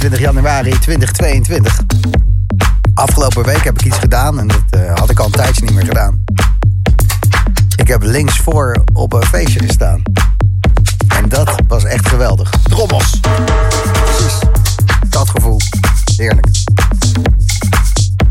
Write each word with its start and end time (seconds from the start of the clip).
Boom 0.00 0.14
Room. 0.14 0.20
Van 0.20 0.20
vandaag 0.20 0.20
22 0.20 0.20
januari 0.20 0.78
2022. 0.78 1.80
Afgelopen 2.94 3.44
week 3.44 3.64
heb 3.64 3.78
ik 3.78 3.84
iets 3.84 3.98
gedaan 3.98 4.38
en 4.38 4.48
dat 4.48 4.80
uh, 4.80 4.94
had 4.94 5.10
ik 5.10 5.18
al 5.18 5.26
een 5.26 5.32
tijdje 5.32 5.64
niet 5.64 5.74
meer 5.74 5.84
gedaan. 5.84 6.24
Ik 7.76 7.88
heb 7.88 8.02
links 8.02 8.36
voor 8.36 8.84
op 8.92 9.12
een 9.12 9.24
feestje 9.24 9.60
gestaan. 9.60 10.02
En 11.08 11.28
dat 11.28 11.54
was 11.68 11.84
echt 11.84 12.08
geweldig. 12.08 12.50
Drommels. 12.62 13.20
Precies. 13.92 14.38
Dat 15.08 15.28
gevoel. 15.28 15.60
Heerlijk. 16.16 16.46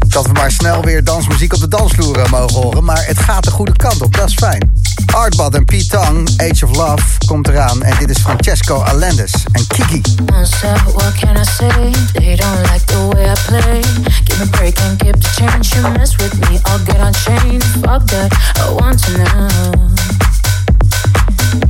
Dat 0.08 0.26
we 0.26 0.34
maar 0.34 0.52
snel 0.52 0.82
weer 0.84 1.04
dansmuziek 1.04 1.54
op 1.54 1.60
de 1.60 1.68
dansvloer 1.68 2.30
mogen 2.30 2.62
horen. 2.62 2.84
Maar 2.84 3.06
het 3.06 3.20
gaat 3.20 3.44
de 3.44 3.52
goede 3.52 3.76
kant 3.76 4.02
op, 4.02 4.16
dat 4.16 4.30
is 4.30 4.36
fijn. 4.36 4.79
Artbad 5.16 5.56
en 5.56 5.66
Pete 5.66 5.88
Tong, 5.88 6.30
Age 6.38 6.66
of 6.66 6.76
Love, 6.76 7.04
komt 7.26 7.48
eraan. 7.48 7.84
En 7.84 7.98
dit 8.00 8.10
is 8.10 8.22
Francesco 8.22 8.82
Alendes 8.82 9.34
en 9.52 9.68
Kiki. 9.68 10.02
what 10.94 11.14
can 11.20 11.38
I 11.38 11.44
say? 11.44 11.92
They 12.14 12.36
don't 12.36 12.72
like 12.72 12.86
the 12.86 13.08
way 13.14 13.26
I 13.26 13.36
play. 13.48 13.82
Give 14.26 14.40
me 14.40 14.44
a 14.44 14.58
break 14.58 14.80
and 14.80 15.00
keep 15.00 15.16
the 15.16 15.30
change. 15.36 15.76
You 15.76 15.92
mess 15.98 16.16
with 16.16 16.34
me, 16.40 16.60
I'll 16.64 16.84
get 16.86 17.00
unchained. 17.00 17.64
Fuck 17.64 18.06
that, 18.08 18.34
I 18.58 18.72
want 18.72 19.04
to 19.04 19.12
know. 19.18 19.48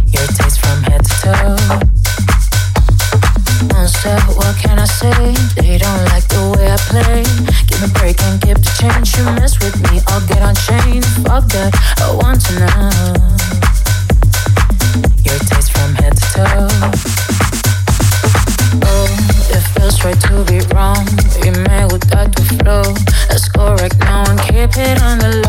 Your 0.06 0.28
taste 0.28 0.60
from 0.60 0.84
head 0.84 1.06
to 1.06 1.14
toe. 1.22 1.58
Monster, 3.74 4.20
what 4.36 4.56
can 4.58 4.80
I 4.80 4.86
say? 4.86 5.34
They 5.56 5.78
don't 5.78 6.06
like 6.06 6.28
the 6.28 6.56
way 6.56 6.72
I 6.72 6.78
play. 6.90 7.69
A 7.82 7.88
break 7.98 8.22
and 8.24 8.42
keep 8.42 8.58
the 8.58 8.72
change. 8.78 9.16
You 9.16 9.24
mess 9.40 9.58
with 9.64 9.80
me, 9.88 10.02
I'll 10.08 10.20
get 10.28 10.42
unchained. 10.44 11.06
Fuck 11.24 11.48
that, 11.56 11.72
I 12.04 12.12
want 12.12 12.44
to 12.48 12.54
know. 12.60 12.92
Your 15.24 15.40
taste 15.48 15.72
from 15.72 15.96
head 15.96 16.12
to 16.12 16.26
toe. 16.36 16.68
Oh, 18.84 19.08
it 19.56 19.64
feels 19.72 20.04
right 20.04 20.20
to 20.28 20.44
be 20.44 20.60
wrong. 20.76 21.08
We 21.40 21.52
made 21.52 21.90
without 21.94 22.36
the 22.36 22.44
flow. 22.60 22.84
Let's 23.30 23.48
go 23.48 23.76
right 23.76 23.98
now 24.00 24.30
and 24.30 24.40
keep 24.42 24.76
it 24.76 25.02
on 25.02 25.20
the 25.20 25.42
low. 25.48 25.49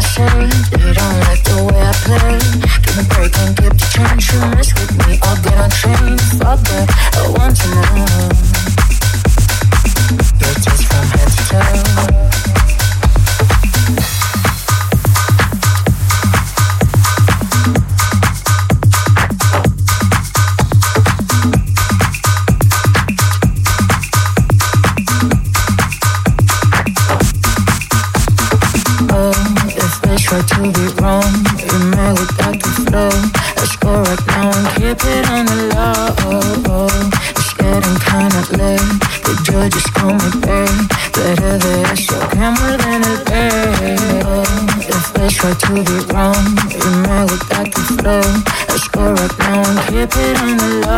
I? 0.00 0.48
They 0.72 0.92
don't 0.92 1.20
like 1.28 1.42
the 1.44 1.56
way 1.68 1.80
I 1.80 1.92
play. 2.04 2.38
Give 2.82 2.96
me 2.96 3.04
break 3.12 3.36
and 3.38 3.56
keep 3.56 3.72
the 3.72 3.86
change. 3.92 4.32
You 4.32 4.40
me, 5.06 5.18
I'll 5.22 5.40
get 5.42 5.58
I 7.14 7.28
want 7.36 7.56
to 7.56 7.68
from 10.88 11.06
head 11.14 11.30
to 11.30 11.42
toe. 11.48 12.89
It 35.04 35.30
on 35.30 35.46
the 35.46 35.58
low. 35.74 36.86
It's 37.36 37.52
getting 37.54 37.98
kinda 38.08 38.42
late. 38.58 38.92
The 39.24 39.34
judges 39.44 39.86
call 39.96 40.14
me 40.14 40.30
babe. 40.44 40.88
Pero 41.12 41.58
de 41.58 41.74
eso 41.92 42.18
que 42.30 42.38
more 42.38 42.76
than 42.82 43.04
el 43.04 43.18
pay. 43.28 43.96
Oh, 44.26 44.44
it 44.88 45.00
feels 45.12 45.36
right 45.44 45.58
to 45.58 45.68
be 45.72 45.96
wrong. 46.12 46.44
You 46.70 46.90
made 47.06 47.30
without 47.30 47.68
the 47.74 47.82
flow. 47.96 48.24
Let's 48.68 48.88
go 48.88 49.12
right 49.12 49.38
now 49.38 49.62
and 49.68 49.78
keep 49.88 50.12
it 50.16 50.36
on 50.42 50.56
the 50.56 50.68
low. 50.86 50.89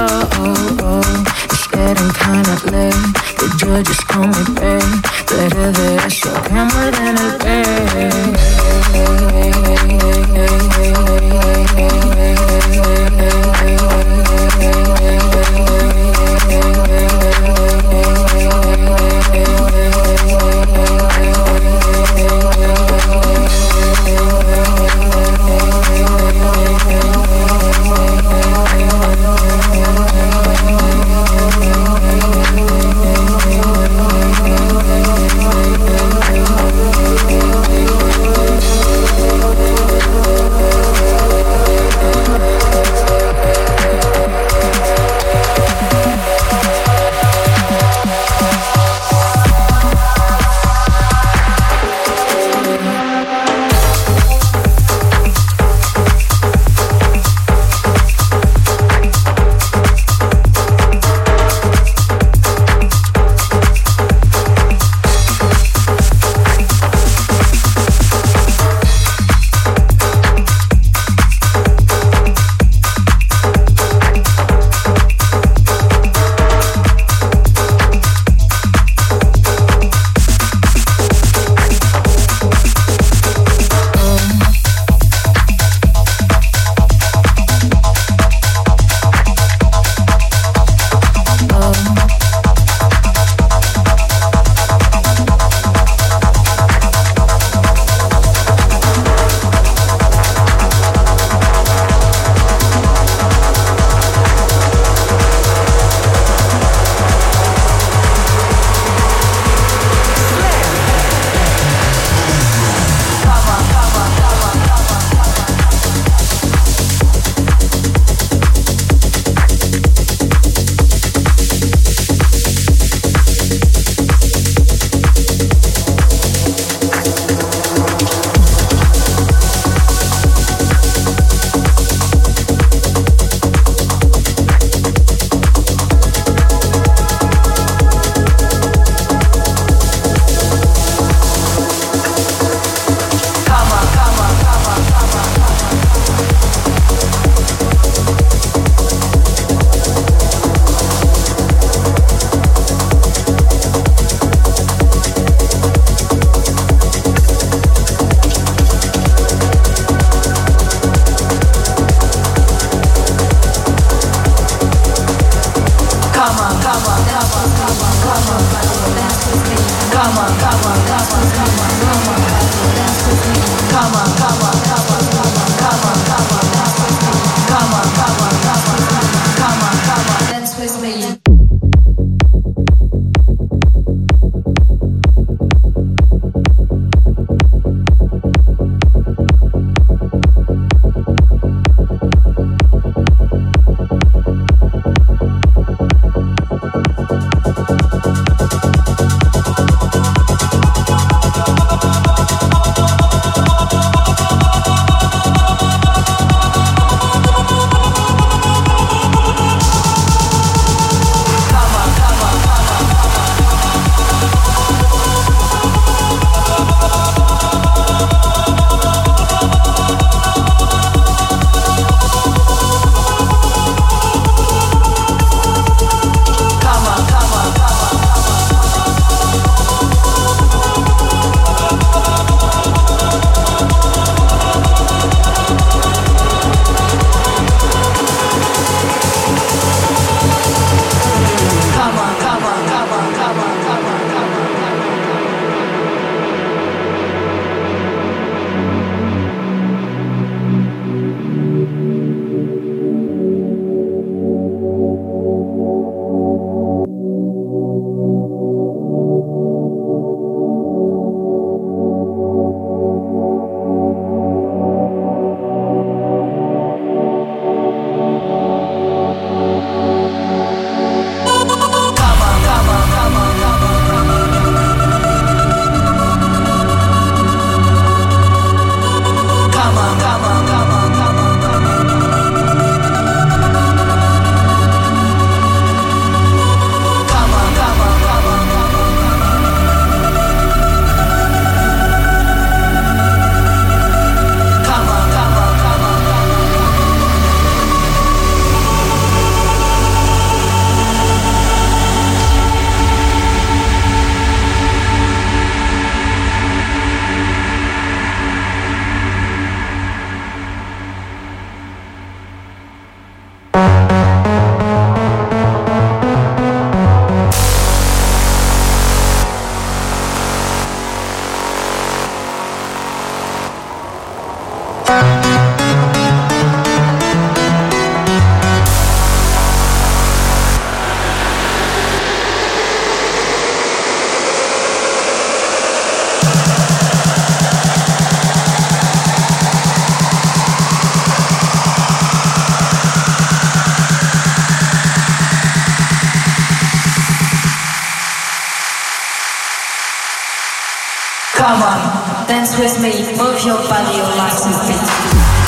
Come 351.43 351.61
on, 351.61 352.29
dance 352.29 352.57
with 352.57 352.81
me, 352.81 353.03
move 353.19 353.45
your 353.45 353.59
body, 353.69 353.97
your 353.97 354.07
last 354.15 354.47
beat. 354.69 355.42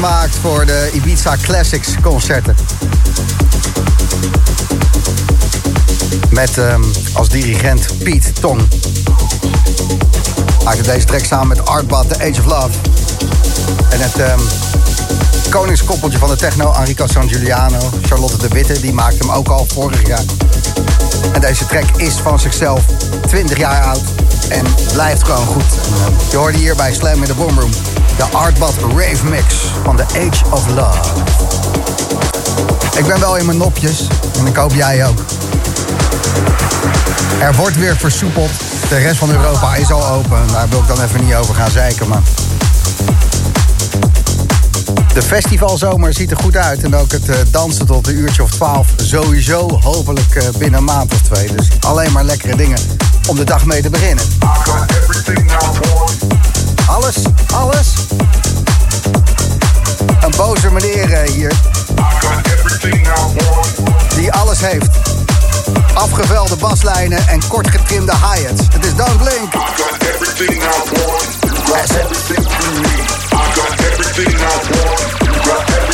Gemaakt 0.00 0.36
voor 0.40 0.66
de 0.66 0.90
Ibiza 0.92 1.36
Classics 1.42 1.88
concerten. 2.02 2.56
Met 6.30 6.56
um, 6.56 6.92
als 7.12 7.28
dirigent 7.28 7.86
Piet 8.02 8.32
Tong. 8.40 8.60
Maakte 10.64 10.82
deze 10.82 11.06
track 11.06 11.24
samen 11.24 11.48
met 11.48 11.66
Artbad, 11.66 12.08
The 12.08 12.14
Age 12.14 12.40
of 12.40 12.44
Love. 12.44 12.68
En 13.90 14.00
het 14.00 14.18
um, 14.18 14.40
koningskoppeltje 15.50 16.18
van 16.18 16.28
de 16.28 16.36
techno, 16.36 16.72
Enrico 16.72 17.06
San 17.06 17.28
Giuliano, 17.28 17.90
Charlotte 18.02 18.36
de 18.36 18.48
Witte, 18.48 18.80
die 18.80 18.92
maakte 18.92 19.18
hem 19.18 19.30
ook 19.30 19.48
al 19.48 19.66
vorig 19.72 20.06
jaar. 20.06 20.24
En 21.32 21.40
deze 21.40 21.66
track 21.66 21.96
is 21.96 22.14
van 22.14 22.40
zichzelf 22.40 22.84
20 23.26 23.58
jaar 23.58 23.84
oud 23.84 24.02
en 24.48 24.64
blijft 24.92 25.24
gewoon 25.24 25.46
goed. 25.46 25.62
Uh, 25.62 26.30
je 26.30 26.36
hoorde 26.36 26.58
hier 26.58 26.76
bij 26.76 26.94
Slam 26.94 27.22
in 27.22 27.28
de 27.28 27.34
Boomroom 27.34 27.70
de 28.18 28.24
Artbad 28.24 28.74
Rave 28.96 29.24
Mix 29.24 29.54
van 29.84 29.96
The 29.96 30.02
Age 30.02 30.44
of 30.50 30.66
Love. 30.66 30.98
Ik 32.96 33.06
ben 33.06 33.20
wel 33.20 33.36
in 33.36 33.46
mijn 33.46 33.58
nopjes 33.58 34.06
en 34.38 34.46
ik 34.46 34.56
hoop 34.56 34.74
jij 34.74 35.06
ook. 35.06 35.18
Er 37.40 37.54
wordt 37.54 37.76
weer 37.76 37.96
versoepeld. 37.96 38.50
De 38.88 38.96
rest 38.96 39.18
van 39.18 39.30
Europa 39.30 39.74
is 39.74 39.90
al 39.90 40.06
open. 40.06 40.38
Daar 40.52 40.68
wil 40.68 40.78
ik 40.78 40.86
dan 40.86 41.02
even 41.02 41.24
niet 41.24 41.34
over 41.34 41.54
gaan 41.54 41.70
zeiken, 41.70 42.08
maar... 42.08 42.22
De 45.14 45.22
festivalzomer 45.22 46.14
ziet 46.14 46.30
er 46.30 46.36
goed 46.36 46.56
uit. 46.56 46.82
En 46.82 46.96
ook 46.96 47.12
het 47.12 47.28
uh, 47.28 47.36
dansen 47.50 47.86
tot 47.86 48.06
een 48.06 48.16
uurtje 48.16 48.42
of 48.42 48.50
twaalf 48.50 48.88
sowieso 48.96 49.78
hopelijk 49.82 50.34
uh, 50.34 50.42
binnen 50.58 50.78
een 50.78 50.84
maand 50.84 51.12
of 51.12 51.20
twee. 51.20 51.52
Dus 51.56 51.68
alleen 51.80 52.12
maar 52.12 52.24
lekkere 52.24 52.56
dingen 52.56 52.78
om 53.26 53.36
de 53.36 53.44
dag 53.44 53.64
mee 53.64 53.82
te 53.82 53.90
beginnen. 53.90 54.24
Alles, 56.86 57.16
alles. 57.52 58.07
Boze 60.38 60.70
meneer 60.70 61.12
eh, 61.12 61.30
hier. 61.30 61.52
Die 64.16 64.32
alles 64.32 64.60
heeft. 64.60 64.88
Afgevelde 65.94 66.56
baslijnen 66.56 67.28
en 67.28 67.48
kort 67.48 67.70
getrimde 67.70 68.12
hi-hats. 68.12 68.62
Het 68.72 68.84
is 68.84 68.94
Don 68.94 69.16
Blink. 69.16 69.54
Asset. 71.72 72.06
everything, 74.16 75.87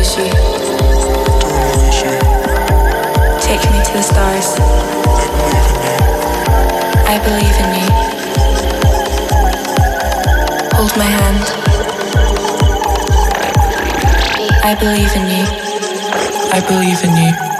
Take 0.00 0.16
me 3.70 3.84
to 3.84 3.92
the 3.92 4.02
stars. 4.02 4.56
I 7.06 7.18
believe 7.22 7.56
in 7.60 7.70
you. 7.76 7.88
Hold 10.74 10.96
my 10.96 11.04
hand. 11.04 11.44
I 14.64 14.74
believe 14.74 15.12
in 15.16 15.26
you. 15.36 15.44
I 16.50 16.60
believe 16.66 17.04
in 17.04 17.16
you. 17.16 17.59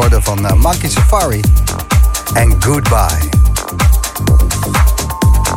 Die 0.00 0.20
van 0.22 0.44
uh, 0.44 0.52
Monkey 0.52 0.90
Safari 0.90 1.40
en 2.32 2.62
Goodbye. 2.62 3.28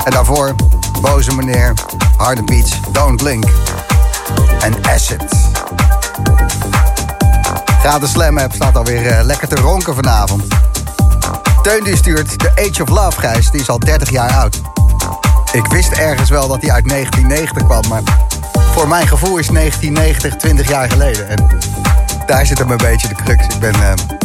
En 0.04 0.12
daarvoor 0.12 0.56
Boze 1.02 1.36
Meneer, 1.36 1.74
Harde 2.18 2.44
Beats, 2.44 2.72
Don't 2.92 3.24
Blink 3.24 3.46
en 4.60 4.76
Acid. 4.86 5.24
Gratis 7.80 8.12
Slam 8.12 8.38
app 8.38 8.54
staat 8.54 8.76
alweer 8.76 9.20
uh, 9.20 9.24
lekker 9.24 9.48
te 9.48 9.56
ronken 9.56 9.96
vanavond. 9.96 10.44
Teun 11.62 11.84
die 11.84 11.96
stuurt 11.96 12.40
de 12.40 12.52
Age 12.70 12.84
of 12.84 12.90
Love 12.90 13.20
Gijs, 13.20 13.52
die 13.52 13.62
is 13.62 13.70
al 13.70 13.80
30 13.80 14.10
jaar 14.10 14.32
oud. 14.32 14.62
Ik 15.52 15.66
wist 15.66 15.92
ergens 15.92 16.30
wel 16.30 16.48
dat 16.48 16.62
hij 16.62 16.72
uit 16.72 16.90
1990 16.90 17.64
kwam, 17.64 17.88
maar 17.88 18.02
voor 18.74 18.88
mijn 18.88 19.08
gevoel 19.08 19.38
is 19.38 19.48
1990 19.48 20.36
20 20.36 20.68
jaar 20.68 20.90
geleden. 20.90 21.30
En 21.30 21.48
daar 22.26 22.46
zit 22.46 22.58
hem 22.58 22.72
een 22.72 22.78
beetje 22.78 23.08
de 23.08 23.16
crux. 23.16 23.46
Ik 23.46 23.60
ben 23.60 23.76
uh, 23.76 24.17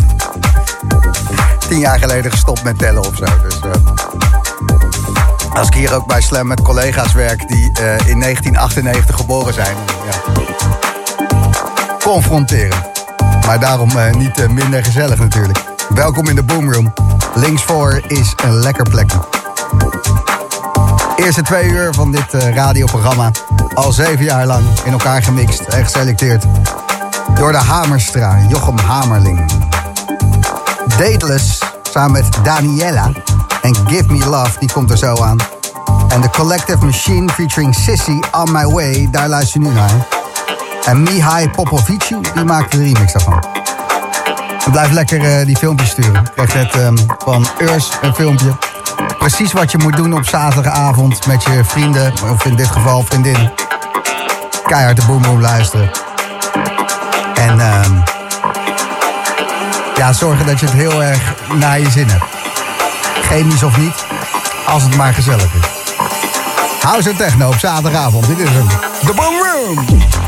tien 1.73 1.81
jaar 1.81 1.99
geleden 1.99 2.31
gestopt 2.31 2.63
met 2.63 2.79
tellen 2.79 3.01
of 3.01 3.17
zo. 3.17 3.25
Dus, 3.25 3.61
uh, 3.65 3.71
als 5.55 5.67
ik 5.67 5.75
hier 5.75 5.95
ook 5.95 6.07
bij 6.07 6.21
Slam 6.21 6.47
met 6.47 6.63
collega's 6.63 7.13
werk 7.13 7.49
die 7.49 7.71
uh, 7.81 8.09
in 8.09 8.21
1998 8.21 9.17
geboren 9.17 9.55
zijn. 9.55 9.77
Ja. 10.05 10.43
Confronteren. 11.99 12.79
Maar 13.47 13.61
daarom 13.61 13.89
niet 14.19 14.49
minder 14.49 14.85
gezellig 14.85 15.19
natuurlijk. 15.19 15.59
Welkom 15.89 16.29
in 16.29 16.35
de 16.35 16.43
Boomroom. 16.43 16.93
Links 17.35 17.63
voor 17.63 18.03
is 18.07 18.35
een 18.45 18.55
lekker 18.55 18.89
plekje. 18.89 19.19
Eerste 21.17 21.43
twee 21.43 21.65
uur 21.65 21.95
van 21.95 22.13
dit 22.13 22.33
radioprogramma. 22.33 23.31
Al 23.75 23.93
zeven 23.93 24.25
jaar 24.25 24.47
lang 24.47 24.65
in 24.85 24.93
elkaar 24.93 25.23
gemixt 25.23 25.61
en 25.61 25.85
geselecteerd. 25.85 26.45
Door 27.35 27.53
de 27.53 27.59
Hamerstra, 27.59 28.39
Jochem 28.49 28.79
Hamerling. 28.79 29.71
Dateless, 30.99 31.62
samen 31.93 32.13
met 32.13 32.45
Daniela. 32.45 33.11
En 33.63 33.77
Give 33.87 34.13
Me 34.13 34.27
Love, 34.27 34.59
die 34.59 34.73
komt 34.73 34.91
er 34.91 34.99
zo 34.99 35.23
aan. 35.23 35.37
En 36.09 36.21
The 36.21 36.31
Collective 36.31 36.85
Machine 36.85 37.33
featuring 37.33 37.75
Sissy 37.75 38.21
On 38.33 38.53
My 38.53 38.65
Way, 38.65 39.09
daar 39.11 39.29
luister 39.29 39.61
je 39.61 39.69
nu 39.69 39.75
naar. 39.75 40.07
En 40.85 41.03
Mihai 41.03 41.51
Popovici, 41.51 42.17
die 42.35 42.45
maakt 42.45 42.73
de 42.73 42.79
remix 42.79 43.13
daarvan. 43.13 43.45
Blijf 44.71 44.91
lekker 44.91 45.41
uh, 45.41 45.47
die 45.47 45.57
filmpjes 45.57 45.91
sturen. 45.91 46.23
Ik 46.25 46.33
kreeg 46.35 46.55
net 46.55 46.75
um, 46.75 46.97
van 47.19 47.47
Urs 47.59 47.91
een 48.03 48.15
filmpje. 48.15 48.57
Precies 49.19 49.53
wat 49.53 49.71
je 49.71 49.79
moet 49.79 49.97
doen 49.97 50.15
op 50.15 50.25
zaterdagavond 50.25 51.27
met 51.27 51.43
je 51.43 51.65
vrienden, 51.65 52.13
of 52.31 52.45
in 52.45 52.57
dit 52.57 52.69
geval 52.69 53.03
vriendinnen. 53.03 53.53
Keihard 54.67 54.97
de 54.97 55.07
boom 55.07 55.41
luisteren. 55.41 55.91
En 57.35 57.57
uh, 57.57 58.22
ja, 60.03 60.13
zorgen 60.13 60.47
dat 60.47 60.61
je 60.61 60.67
het 60.67 60.75
heel 60.75 61.03
erg 61.03 61.35
naar 61.59 61.81
je 61.81 61.91
zin 61.91 62.09
hebt. 62.09 62.25
Chemisch 63.27 63.63
of 63.63 63.77
niet, 63.77 64.07
als 64.67 64.83
het 64.83 64.97
maar 64.97 65.15
gezellig 65.15 65.55
is. 65.55 65.95
House 66.81 67.11
en 67.11 67.17
techno 67.17 67.47
op 67.47 67.59
zaterdagavond. 67.59 68.27
Dit 68.27 68.39
is 68.39 68.49
hem. 68.49 68.67
The 69.07 69.13
Boom 69.15 69.35
Room. 69.43 70.22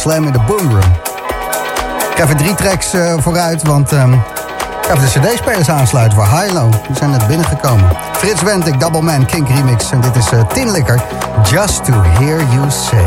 Slam 0.00 0.26
in 0.26 0.32
the 0.32 0.40
Boom 0.46 0.70
Room. 0.70 0.92
Ik 2.10 2.16
ga 2.16 2.22
even 2.22 2.36
drie 2.36 2.54
tracks 2.54 2.94
uh, 2.94 3.14
vooruit, 3.18 3.62
want 3.62 3.92
um, 3.92 4.12
ik 4.12 4.20
ga 4.86 4.94
even 4.94 5.22
de 5.22 5.28
cd-spelers 5.28 5.68
aansluiten 5.68 6.18
voor 6.18 6.38
Hilo. 6.38 6.68
Die 6.68 6.96
zijn 6.96 7.10
net 7.10 7.26
binnengekomen. 7.26 7.90
Frits 8.12 8.42
Wentik, 8.42 8.80
Double 8.80 9.02
Man, 9.02 9.26
Kink 9.26 9.48
Remix. 9.48 9.90
En 9.90 10.00
dit 10.00 10.16
is 10.16 10.32
uh, 10.32 10.46
Tinlikker, 10.46 11.00
Just 11.50 11.84
to 11.84 11.92
Hear 11.92 12.38
You 12.38 12.70
Say. 12.70 13.06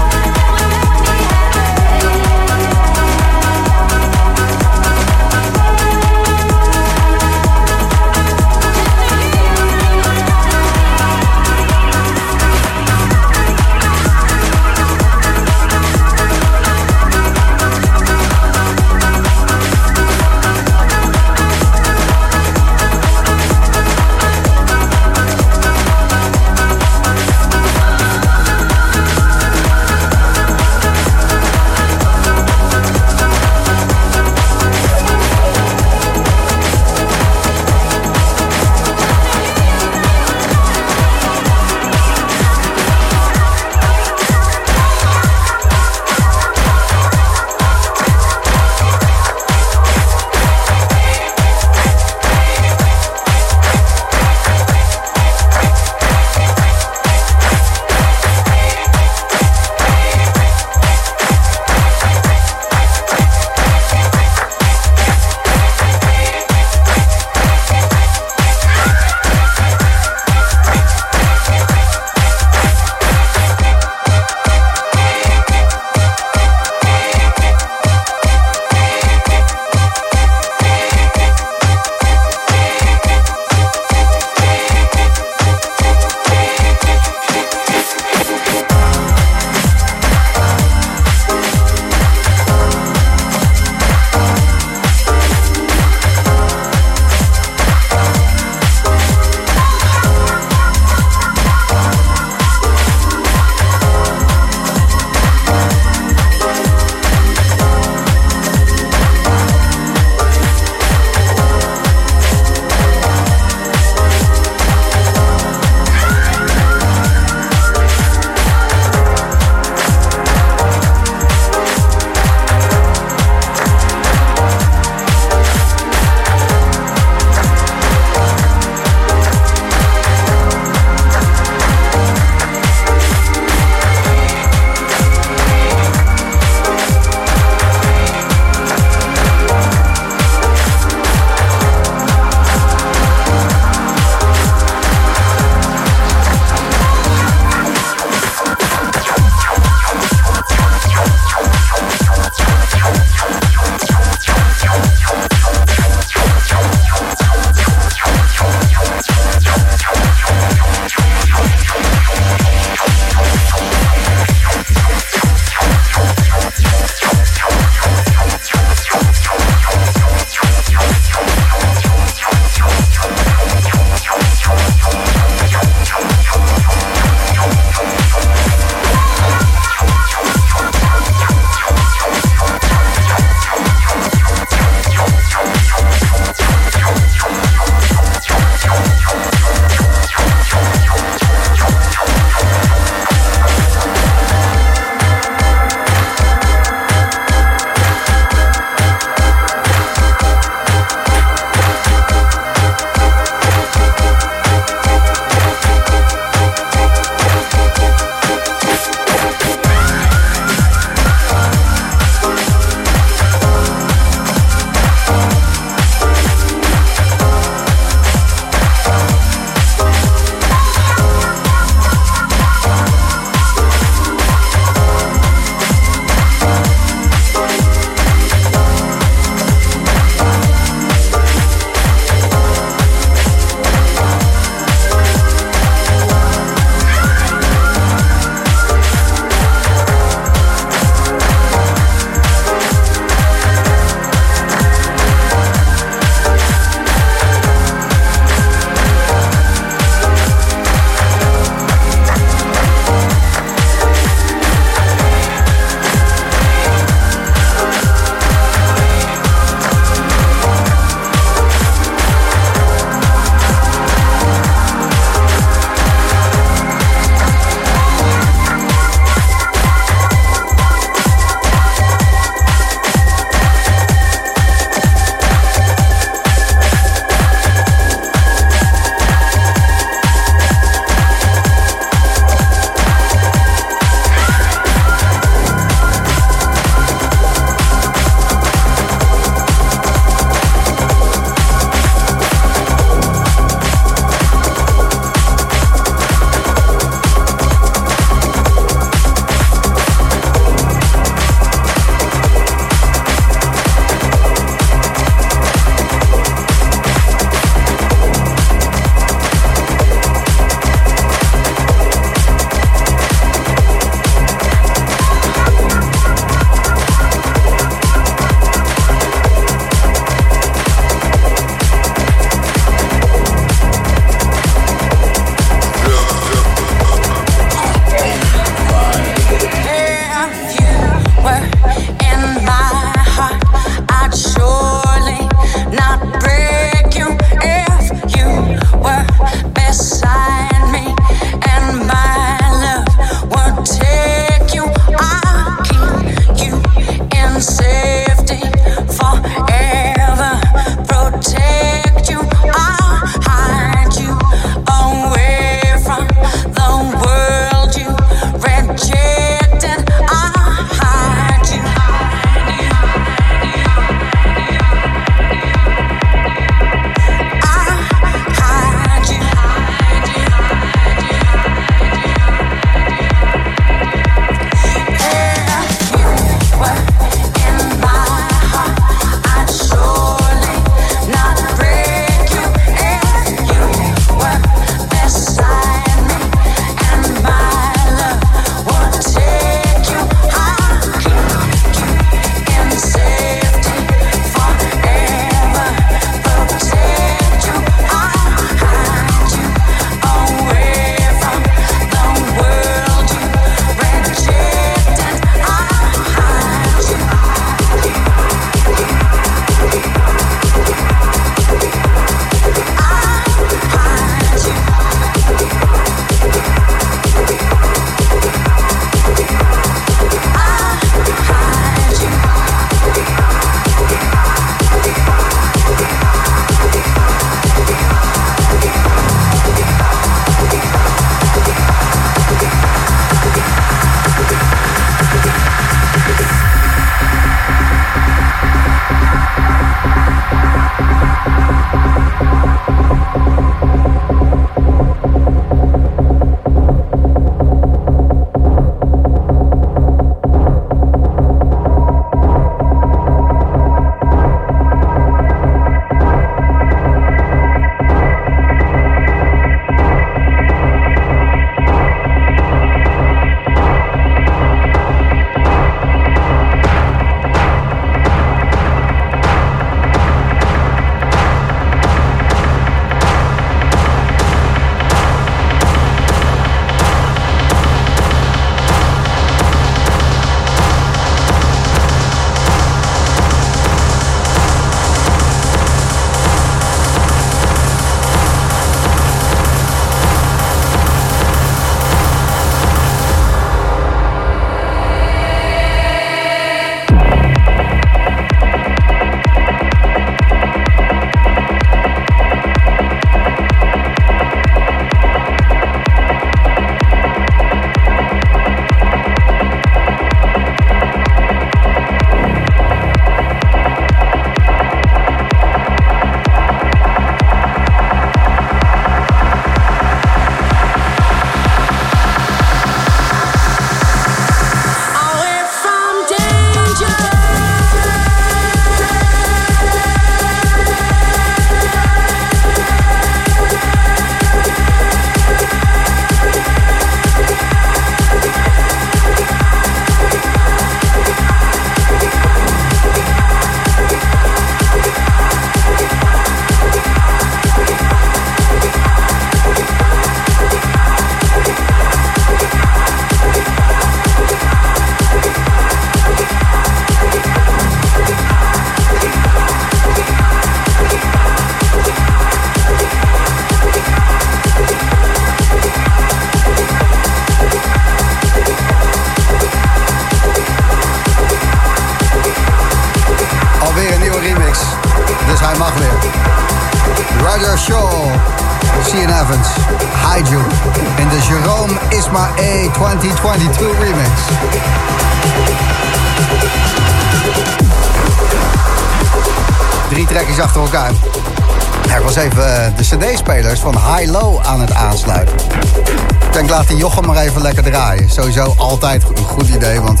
Sowieso 598.16 598.54
altijd 598.56 599.02
een 599.14 599.24
goed 599.24 599.48
idee, 599.48 599.80
want 599.80 600.00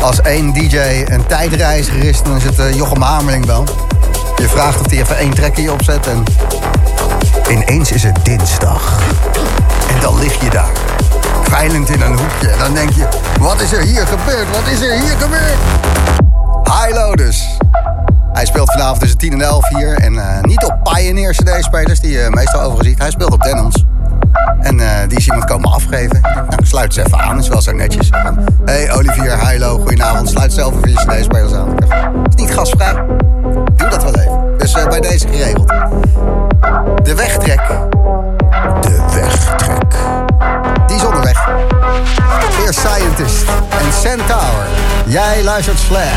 als 0.00 0.20
één 0.20 0.52
DJ 0.52 0.78
een 1.04 1.26
tijdreiziger 1.26 2.04
is, 2.04 2.22
dan 2.22 2.36
is 2.36 2.44
het 2.44 2.58
uh, 2.58 2.74
Jochem 2.74 3.02
Hamerling 3.02 3.46
wel. 3.46 3.64
Je 4.36 4.48
vraagt 4.48 4.80
of 4.80 4.90
hij 4.90 5.00
even 5.00 5.16
één 5.16 5.34
trekje 5.34 5.72
opzet 5.72 6.06
en 6.06 6.22
ineens 7.50 7.92
is 7.92 8.02
het 8.02 8.24
dinsdag. 8.24 9.00
En 9.88 10.00
dan 10.00 10.18
lig 10.18 10.42
je 10.42 10.50
daar, 10.50 10.70
kwijlend 11.44 11.90
in 11.90 12.00
een 12.00 12.18
hoekje. 12.18 12.48
En 12.48 12.58
dan 12.58 12.74
denk 12.74 12.90
je, 12.90 13.08
wat 13.40 13.60
is 13.60 13.72
er 13.72 13.82
hier 13.82 14.06
gebeurd? 14.06 14.50
Wat 14.50 14.72
is 14.72 14.80
er 14.80 15.00
hier 15.00 15.16
gebeurd? 15.18 15.56
High 16.64 17.14
dus. 17.14 17.56
Hij 18.32 18.46
speelt 18.46 18.72
vanavond 18.72 19.00
tussen 19.00 19.18
10 19.18 19.32
en 19.32 19.40
11 19.40 19.68
hier. 19.68 19.94
En 19.94 20.12
uh, 20.12 20.40
niet 20.40 20.64
op 20.64 20.92
Pioneer 20.92 21.32
CD-spelers, 21.32 22.00
die 22.00 22.12
je 22.12 22.26
meestal 22.30 22.60
overigens 22.60 22.88
ziet. 22.88 22.98
Hij 22.98 23.10
speelt 23.10 23.32
op 23.32 23.42
Denons. 23.42 23.84
En 24.60 24.78
uh, 24.78 24.88
die 25.08 25.18
is 25.18 25.26
iemand 25.26 25.44
komen 25.44 25.70
afgeven. 25.70 26.20
Nou, 26.20 26.46
sluit 26.62 26.94
ze 26.94 27.04
even 27.04 27.20
aan, 27.20 27.38
is 27.38 27.48
wel 27.48 27.62
zo 27.62 27.72
netjes. 27.72 28.10
hey 28.64 28.92
Olivier, 28.92 29.48
Hilo, 29.48 29.78
goedenavond. 29.78 30.28
Sluit 30.28 30.52
zelf 30.52 30.74
even 30.76 30.90
je 30.90 30.94
CD-spelers 30.94 31.52
aan. 31.52 31.74
Is 32.28 32.34
niet 32.34 32.52
gasvrij. 32.54 32.94
Doe 33.76 33.88
dat 33.88 34.02
wel 34.02 34.14
even. 34.14 34.58
Dus 34.58 34.74
uh, 34.74 34.88
bij 34.88 35.00
deze 35.00 35.28
geregeld. 35.28 35.68
De 37.02 37.14
wegtrek. 37.14 37.62
De 38.80 39.04
wegtrek. 39.14 39.94
Die 40.86 40.96
is 40.96 41.04
onderweg. 41.04 41.48
Eerst 42.66 42.78
Scientist 42.78 43.44
en 43.70 43.92
Centaur. 43.92 44.66
Jij 45.06 45.44
luistert 45.44 45.80
Flair. 45.80 46.12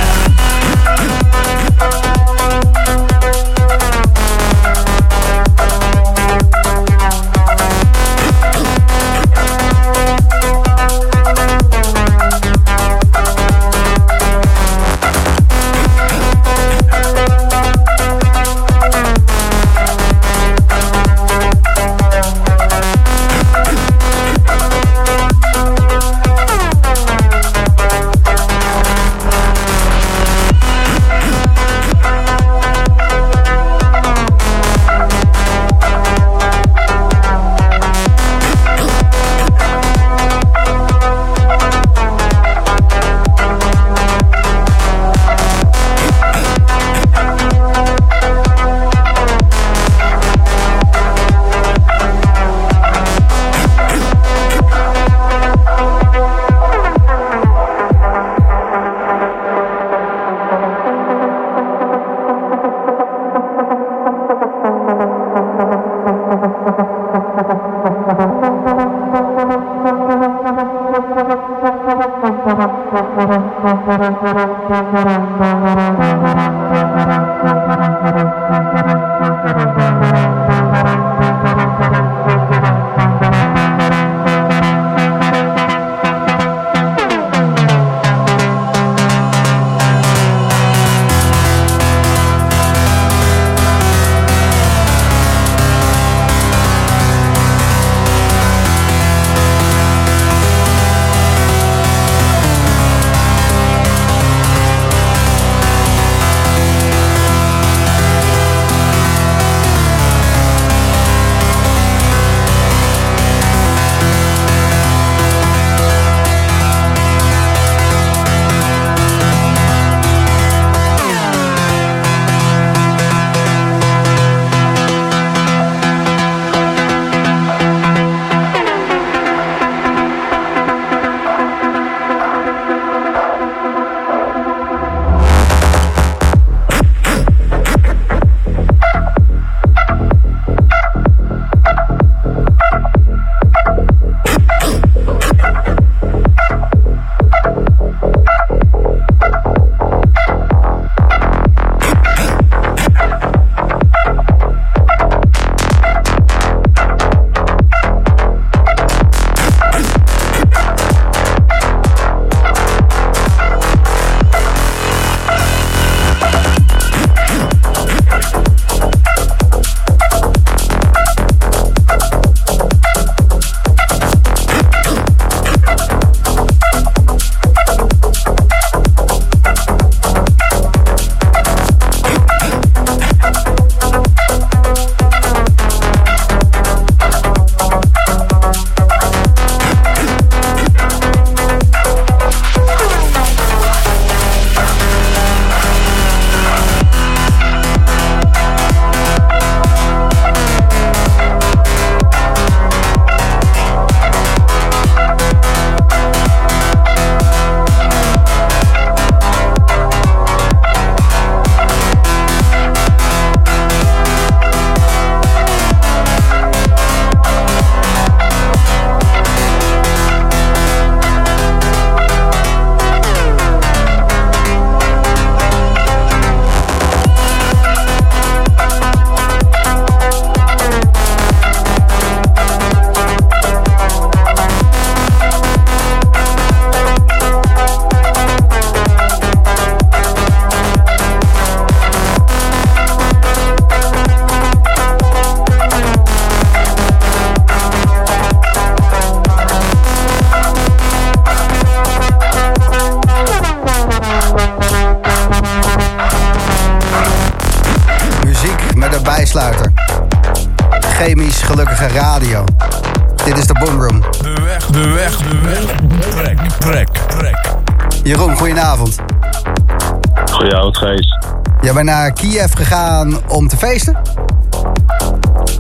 Jij 271.65 271.73
bent 271.73 271.85
naar 271.85 272.13
Kiev 272.13 272.53
gegaan 272.53 273.17
om 273.27 273.47
te 273.47 273.57
feesten? 273.57 273.97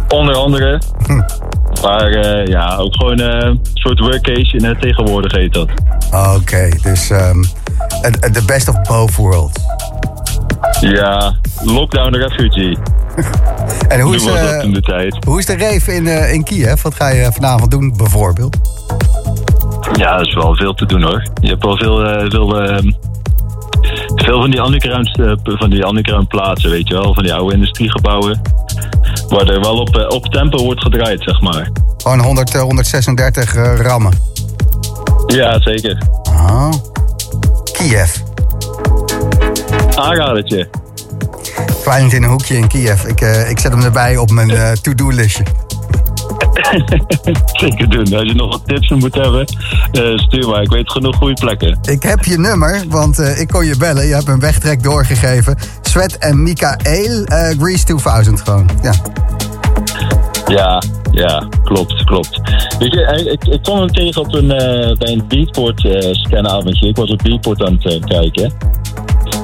Onder 0.07 0.35
andere. 0.35 0.81
Hm. 1.05 1.21
Maar 1.81 2.11
eh, 2.11 2.45
ja, 2.45 2.75
ook 2.75 2.95
gewoon 2.95 3.19
eh, 3.19 3.49
een 3.49 3.59
soort 3.73 3.99
workcase 3.99 4.57
in 4.57 4.63
het 4.63 4.81
tegenwoordig 4.81 5.31
heet 5.31 5.53
dat. 5.53 5.69
Oké, 6.35 6.69
dus 6.81 7.09
ehm, 7.09 7.41
de 8.31 8.43
best 8.45 8.67
of 8.67 8.81
both 8.81 9.15
worlds. 9.15 9.61
Ja, 10.79 11.35
lockdown 11.63 12.15
refugee. 12.15 12.77
En 13.87 13.99
hoe 13.99 14.15
is, 14.15 14.25
dat 14.25 14.35
eh, 14.35 14.59
toen 14.59 14.73
de 14.73 14.81
tijd. 14.81 15.25
hoe 15.25 15.39
is 15.39 15.45
de 15.45 15.57
rave 15.57 15.93
in, 15.93 16.07
eh, 16.07 16.33
in 16.33 16.43
Kiev? 16.43 16.81
Wat 16.81 16.95
ga 16.95 17.07
je 17.07 17.31
vanavond 17.31 17.71
doen, 17.71 17.93
bijvoorbeeld? 17.97 18.57
Ja, 19.93 20.15
er 20.15 20.27
is 20.27 20.33
wel 20.33 20.55
veel 20.55 20.73
te 20.73 20.85
doen 20.85 21.01
hoor. 21.01 21.27
Je 21.41 21.47
hebt 21.47 21.63
wel 21.63 21.77
veel, 21.77 22.05
eh, 22.05 22.25
veel, 22.29 22.61
eh, 22.61 22.91
veel 24.25 24.41
van 24.41 24.51
die 24.51 24.59
underground, 24.59 25.19
eh, 25.19 25.31
van 25.43 25.69
die 25.69 25.87
underground 25.87 26.27
plaatsen, 26.27 26.69
weet 26.69 26.87
je 26.87 26.93
wel. 26.93 27.13
Van 27.13 27.23
die 27.23 27.33
oude 27.33 27.53
industriegebouwen. 27.53 28.41
Waar 29.29 29.47
er 29.47 29.59
wel 29.59 29.77
op, 29.77 29.95
eh, 29.95 30.09
op 30.09 30.25
tempo 30.25 30.63
wordt 30.63 30.81
gedraaid, 30.81 31.23
zeg 31.23 31.41
maar. 31.41 31.69
Gewoon 31.97 32.19
100, 32.19 32.55
eh, 32.55 32.61
136 32.61 33.55
eh, 33.55 33.75
rammen. 33.79 34.13
Ja, 35.27 35.59
zeker. 35.59 36.01
Oh. 36.23 36.71
Kiev. 37.71 38.15
Aanradertje. 39.95 40.69
Klein 41.83 42.11
in 42.11 42.23
een 42.23 42.29
hoekje 42.29 42.57
in 42.57 42.67
Kiev. 42.67 43.03
Ik, 43.03 43.21
ik 43.49 43.59
zet 43.59 43.71
hem 43.71 43.81
erbij 43.81 44.17
op 44.17 44.31
mijn 44.31 44.77
to-do-listje. 44.81 45.43
Zeker 47.61 47.89
doen. 47.89 48.13
Als 48.13 48.27
je 48.27 48.33
nog 48.33 48.51
wat 48.51 48.61
tips 48.65 48.89
moet 48.89 49.15
hebben, 49.15 49.45
eh, 49.97 50.17
stuur 50.17 50.47
maar. 50.49 50.61
Ik 50.61 50.69
weet 50.69 50.91
genoeg 50.91 51.15
goede 51.15 51.33
plekken. 51.33 51.79
Ik 51.81 52.03
heb 52.03 52.23
je 52.23 52.39
nummer, 52.39 52.83
want 52.87 53.19
eh, 53.19 53.39
ik 53.39 53.47
kon 53.47 53.65
je 53.65 53.77
bellen. 53.77 54.07
Je 54.07 54.13
hebt 54.13 54.27
een 54.27 54.39
wegtrek 54.39 54.83
doorgegeven. 54.83 55.57
Sweat 55.81 56.13
en 56.13 56.43
Michael, 56.43 57.23
eh 57.23 57.57
Grease 57.59 57.83
2000 57.83 58.41
gewoon. 58.41 58.69
Ja. 58.81 58.93
Ja, 60.47 60.81
ja, 61.11 61.47
klopt, 61.63 62.03
klopt. 62.03 62.41
Weet 62.79 62.93
je, 62.93 63.29
ik, 63.31 63.53
ik 63.53 63.61
kwam 63.61 63.77
hem 63.79 63.91
tegen 63.91 64.21
op 64.21 64.33
een, 64.33 64.47
bij 64.97 65.11
een 65.11 65.23
Beatport 65.27 65.87
scanavondje. 66.11 66.87
Ik 66.87 66.95
was 66.95 67.09
op 67.09 67.19
Beatport 67.23 67.63
aan 67.63 67.77
het 67.79 68.05
kijken. 68.05 68.53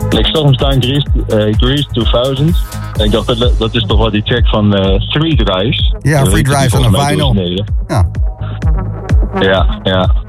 En 0.10 0.18
ik 0.18 0.26
zag 0.26 0.44
hem 0.44 0.54
staan, 0.54 0.82
Grease, 0.82 1.08
eh, 1.28 1.54
Grease 1.58 1.88
2000. 1.92 2.58
En 2.98 3.06
ik 3.06 3.12
dacht, 3.12 3.28
dat, 3.28 3.60
dat 3.60 3.76
is 3.76 3.86
toch 3.86 3.98
wel 3.98 4.12
die 4.12 4.24
track 4.24 4.48
van 4.48 4.72
Three 5.10 5.36
Drives. 5.36 5.94
Ja, 6.00 6.24
Three 6.24 6.44
Drives 6.44 6.74
a 6.74 6.90
mij 6.90 7.08
vinyl. 7.08 7.66
ja. 7.88 8.10
Ja, 9.40 9.80
ja. 9.84 10.21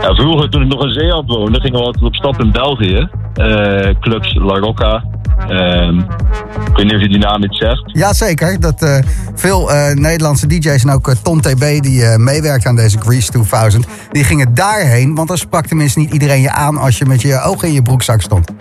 Ja. 0.00 0.14
Vroeger, 0.14 0.50
toen 0.50 0.62
ik 0.62 0.68
nog 0.68 0.84
in 0.84 0.92
Zeeland 0.92 1.28
woonde, 1.28 1.60
gingen 1.60 1.78
we 1.78 1.84
altijd 1.84 2.04
op 2.04 2.14
stap 2.14 2.40
in 2.40 2.52
België. 2.52 3.08
Eh, 3.34 3.94
clubs 4.00 4.34
La 4.34 4.58
Rocca. 4.58 5.04
Ehm, 5.48 5.98
ik 5.98 6.76
weet 6.76 6.84
niet 6.84 6.94
of 6.94 7.00
je 7.00 7.08
die 7.08 7.18
naam 7.18 7.44
iets 7.44 7.58
zegt. 7.58 7.82
Jazeker, 7.84 8.60
dat 8.60 8.82
eh, 8.82 8.98
veel 9.34 9.70
eh, 9.70 9.94
Nederlandse 9.94 10.46
DJ's 10.46 10.84
en 10.84 10.90
ook 10.90 11.14
Ton 11.14 11.40
TB 11.40 11.82
die 11.82 12.18
meewerkt 12.18 12.66
aan 12.66 12.76
deze 12.76 12.98
Grease 12.98 13.30
2000, 13.30 13.86
die 14.10 14.24
gingen 14.24 14.54
daarheen, 14.54 15.14
want 15.14 15.28
dan 15.28 15.36
sprak 15.36 15.66
tenminste 15.66 15.98
niet 15.98 16.12
iedereen 16.12 16.40
je 16.40 16.50
aan 16.50 16.76
als 16.76 16.98
je 16.98 17.04
met 17.04 17.22
je 17.22 17.40
ogen 17.42 17.68
in 17.68 17.74
je 17.74 17.82
broekzak 17.82 18.20
stond. 18.20 18.48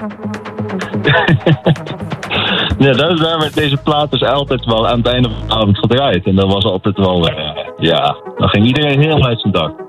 Ja, 2.78 2.94
dat 2.94 3.12
is 3.12 3.20
werd 3.20 3.54
deze 3.54 3.78
plaat 3.78 4.12
dus 4.12 4.24
altijd 4.24 4.66
wel 4.66 4.88
aan 4.88 4.98
het 4.98 5.08
einde 5.08 5.30
van 5.30 5.48
de 5.48 5.54
avond 5.54 5.78
gedraaid. 5.78 6.26
En 6.26 6.36
dat 6.36 6.54
was 6.54 6.64
altijd 6.64 6.98
wel, 6.98 7.30
ja, 7.78 8.16
dan 8.38 8.50
ging 8.50 8.66
iedereen 8.66 9.02
heel 9.02 9.26
uit 9.26 9.42
zijn 9.42 9.54
dak. 9.54 9.87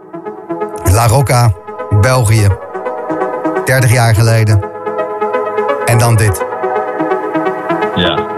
La 0.99 1.07
Rocca, 1.07 1.53
België, 2.01 2.49
30 3.65 3.93
jaar 3.93 4.15
geleden. 4.15 4.63
En 5.85 5.99
dan 5.99 6.17
dit. 6.17 6.45
Ja, 7.95 8.38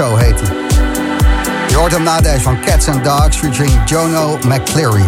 ISO 0.00 0.16
heet 0.16 0.40
hij. 0.40 0.56
Je 1.68 1.76
hoort 1.76 1.92
hem 1.92 2.02
na 2.02 2.20
van 2.40 2.60
Cats 2.60 2.88
and 2.88 3.04
Dogs 3.04 3.36
featuring 3.36 3.72
Jono 3.84 4.38
McCleary. 4.46 5.06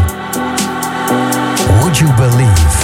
Would 1.80 1.98
you 1.98 2.12
believe? 2.14 2.81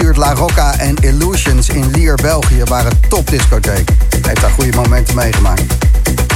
La 0.00 0.34
Rocca 0.34 0.78
en 0.78 0.96
Illusions 1.00 1.68
in 1.68 1.90
Lier, 1.90 2.14
België 2.14 2.62
waren 2.64 3.00
topdiscotheken. 3.08 3.96
Heeft 4.26 4.40
daar 4.40 4.50
goede 4.50 4.76
momenten 4.76 5.14
meegemaakt. 5.14 5.62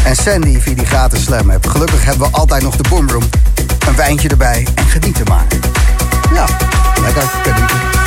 En 0.05 0.17
Sandy 0.17 0.61
via 0.61 0.75
die 0.75 0.87
gratis 0.87 1.23
slam 1.23 1.51
heb. 1.51 1.67
Gelukkig 1.67 2.05
hebben 2.05 2.31
we 2.31 2.37
altijd 2.37 2.63
nog 2.63 2.77
de 2.77 2.89
boomroom. 2.89 3.25
Een 3.87 3.97
wijntje 3.97 4.29
erbij 4.29 4.67
en 4.75 4.85
genieten 4.85 5.25
maar. 5.29 5.47
Ja, 6.33 6.47
lekker 7.01 7.23
genieten. 7.23 8.04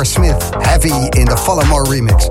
Smith, 0.00 0.50
Heavy 0.58 1.06
in 1.08 1.24
de 1.24 1.36
Follow 1.36 1.92
remix. 1.92 2.28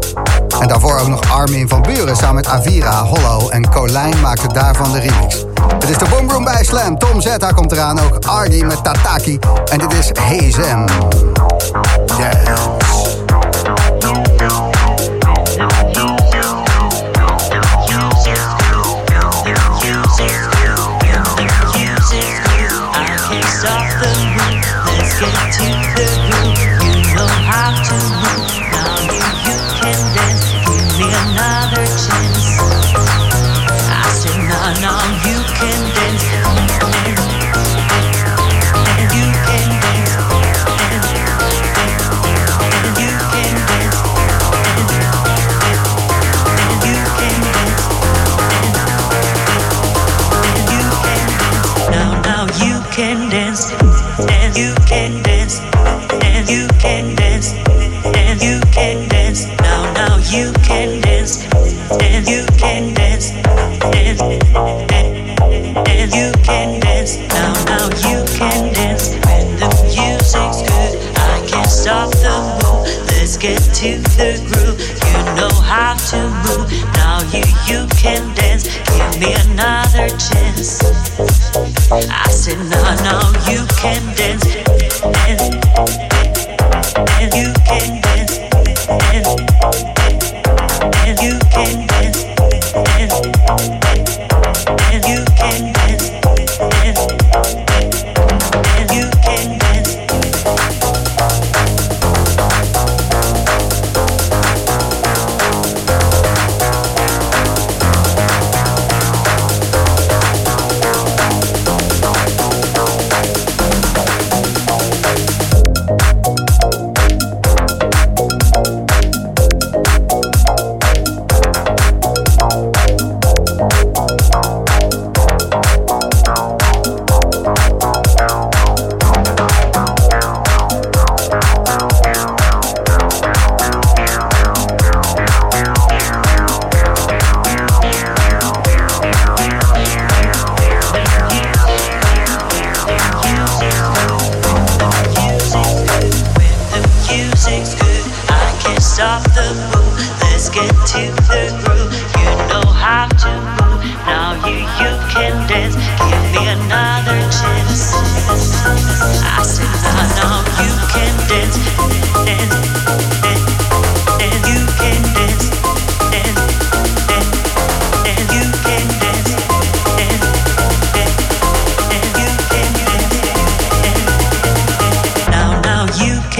En 0.59 0.67
daarvoor 0.67 0.99
ook 0.99 1.07
nog 1.07 1.31
Armin 1.31 1.67
van 1.67 1.81
Buren 1.81 2.15
samen 2.15 2.35
met 2.35 2.47
Avira, 2.47 3.03
Hollow 3.03 3.47
en 3.49 3.69
Colijn 3.69 4.19
maakte 4.21 4.47
daarvan 4.47 4.91
de 4.91 4.99
remix. 4.99 5.45
Het 5.73 5.89
is 5.89 5.97
de 5.97 6.05
Boom 6.09 6.29
Room 6.29 6.43
bij 6.43 6.63
Slam. 6.63 6.97
Tom 6.97 7.21
Zeta 7.21 7.51
komt 7.51 7.71
eraan, 7.71 7.99
ook 7.99 8.25
Argy 8.25 8.63
met 8.63 8.83
Tataki. 8.83 9.39
En 9.71 9.79
dit 9.79 9.93
is. 9.93 10.11
Yes. 12.17 12.70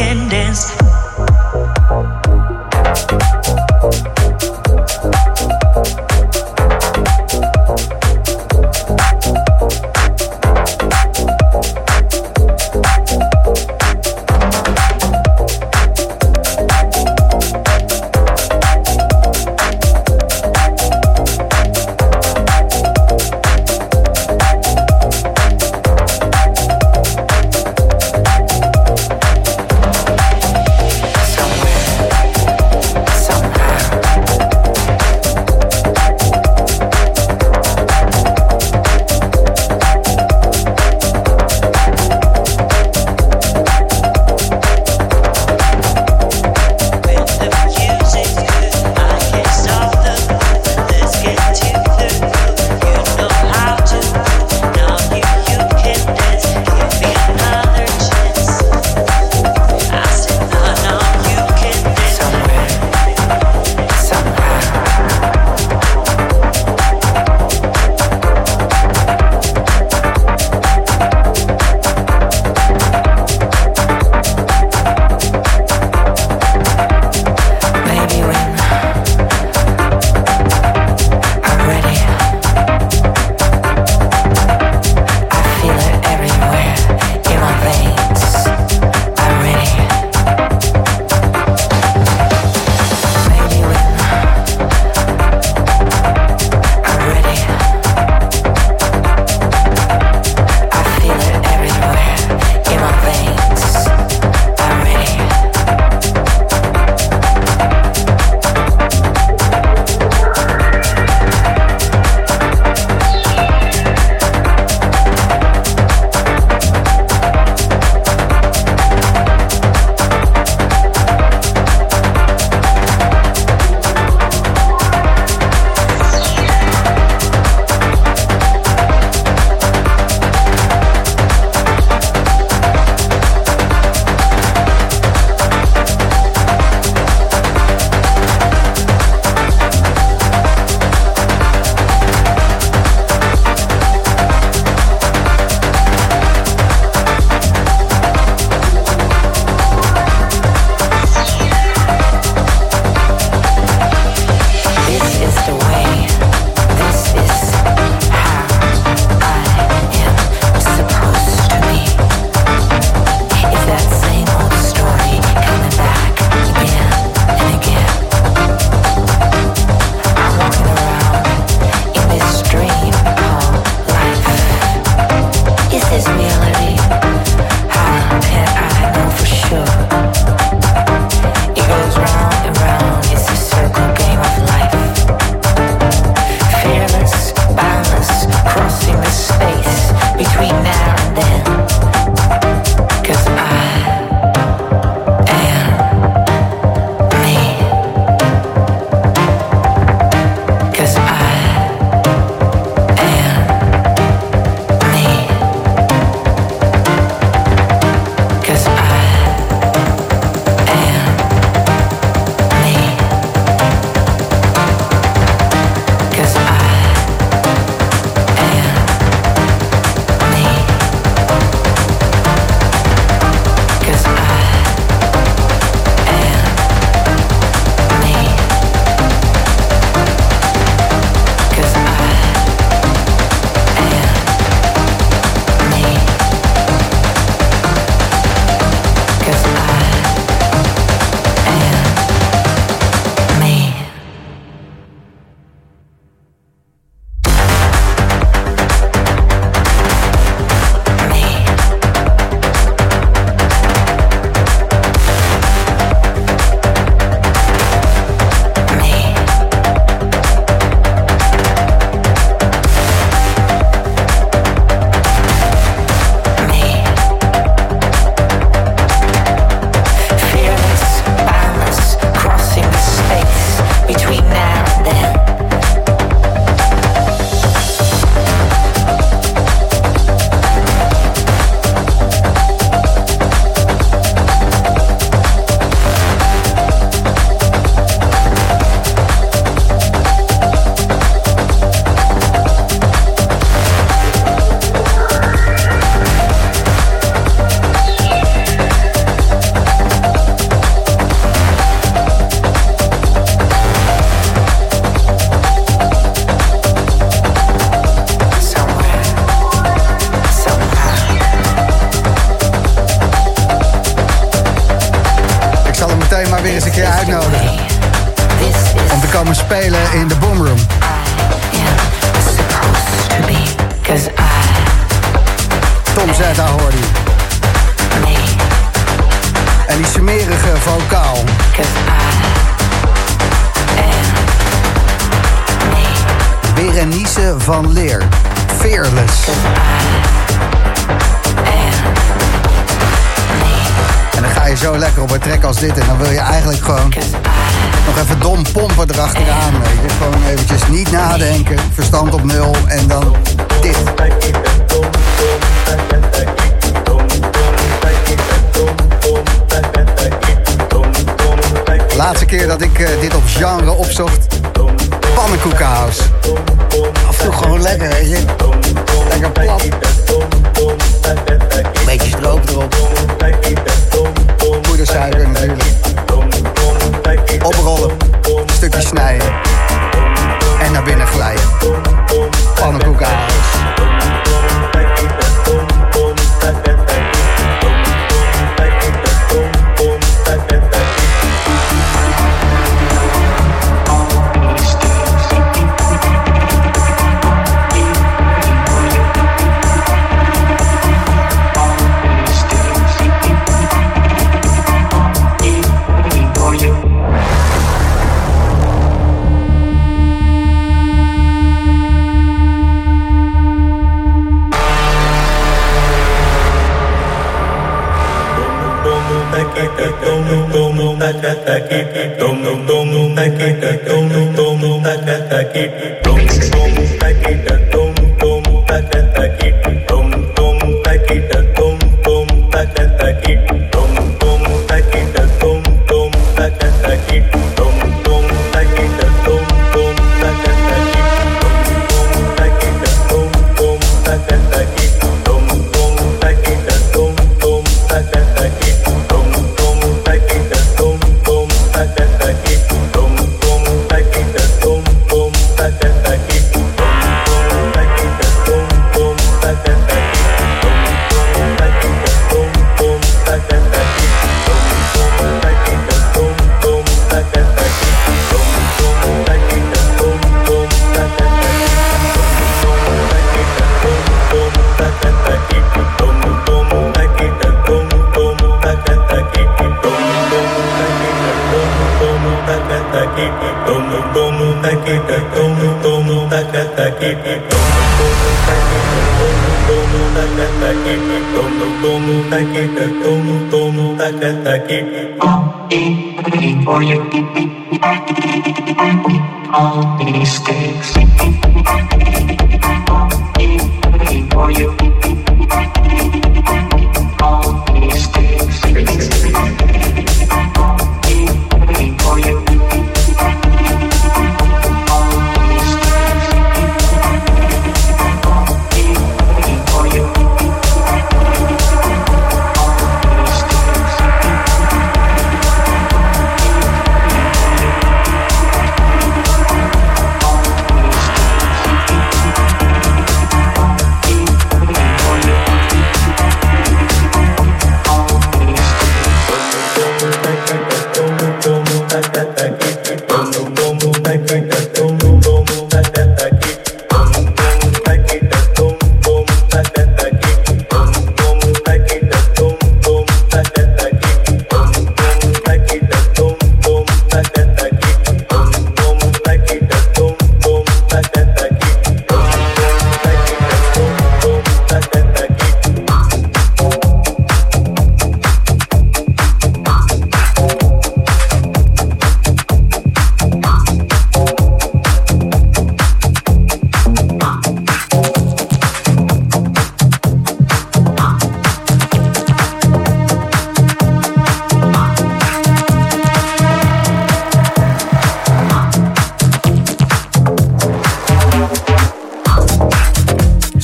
can 0.02 0.28
dance. 0.30 0.81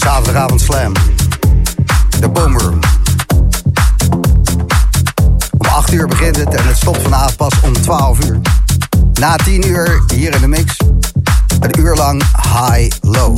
Zaterdagavond 0.08 0.62
Slam. 0.62 0.94
De 2.20 2.30
Boomroom. 2.30 2.80
Om 5.58 5.68
8 5.68 5.94
uur 5.94 6.08
begint 6.08 6.36
het 6.36 6.54
en 6.54 6.68
het 6.68 6.78
stopt 6.78 7.02
vanavond 7.02 7.36
pas 7.36 7.54
om 7.62 7.74
12 7.74 8.26
uur. 8.26 8.40
Na 9.14 9.36
10 9.36 9.68
uur 9.68 10.04
hier 10.14 10.36
in 10.36 10.42
de 10.42 10.48
mix. 10.48 10.78
Een 11.60 11.80
uur 11.80 11.96
lang 11.96 12.24
high-low. 12.36 13.38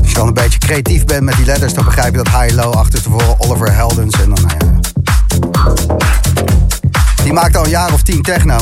Als 0.00 0.08
je 0.08 0.14
dan 0.14 0.26
een 0.26 0.34
beetje 0.34 0.58
creatief 0.58 1.04
bent 1.04 1.22
met 1.22 1.36
die 1.36 1.46
letters, 1.46 1.74
dan 1.74 1.84
begrijp 1.84 2.10
je 2.10 2.22
dat 2.22 2.28
high-low 2.28 2.74
achter 2.74 3.02
tevoren 3.02 3.40
Oliver 3.40 3.72
Heldens 3.72 4.20
en 4.20 4.34
dan. 4.34 4.44
Nou 4.46 4.56
ja, 4.58 4.80
die 7.22 7.32
maakt 7.32 7.56
al 7.56 7.64
een 7.64 7.70
jaar 7.70 7.92
of 7.92 8.02
tien 8.02 8.22
techno. 8.22 8.56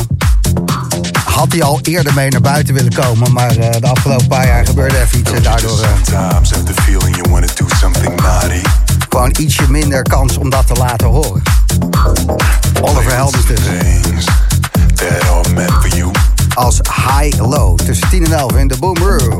Had 1.39 1.51
hij 1.51 1.63
al 1.63 1.79
eerder 1.81 2.13
mee 2.13 2.29
naar 2.29 2.41
buiten 2.41 2.73
willen 2.73 2.93
komen, 2.93 3.31
maar 3.31 3.57
uh, 3.57 3.71
de 3.71 3.87
afgelopen 3.87 4.27
paar 4.27 4.47
jaar 4.47 4.65
gebeurde 4.65 4.99
even 4.99 5.19
iets 5.19 5.31
en 5.31 5.43
daardoor. 5.43 5.79
Uh, 6.11 6.29
gewoon 9.09 9.35
ietsje 9.39 9.71
minder 9.71 10.01
kans 10.01 10.37
om 10.37 10.49
dat 10.49 10.67
te 10.67 10.73
laten 10.73 11.07
horen. 11.07 11.41
Oliver 12.81 13.15
Heldens 13.15 13.45
dus. 13.45 13.59
Als 16.53 16.79
High 17.07 17.39
Low 17.39 17.77
tussen 17.77 18.09
10 18.09 18.25
en 18.25 18.31
11 18.31 18.55
in 18.55 18.67
de 18.67 18.77
Boom 18.77 18.97
Room. 18.97 19.39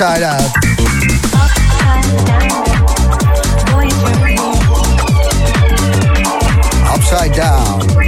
Inside 0.00 0.24
Out. 0.24 0.50
Upside 6.94 7.34
Down. 7.34 7.98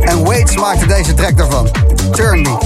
En 0.00 0.24
Waits 0.24 0.56
maakte 0.56 0.86
deze 0.86 1.14
track 1.14 1.36
daarvan. 1.36 1.68
Turn 2.12 2.42
Me. 2.42 2.56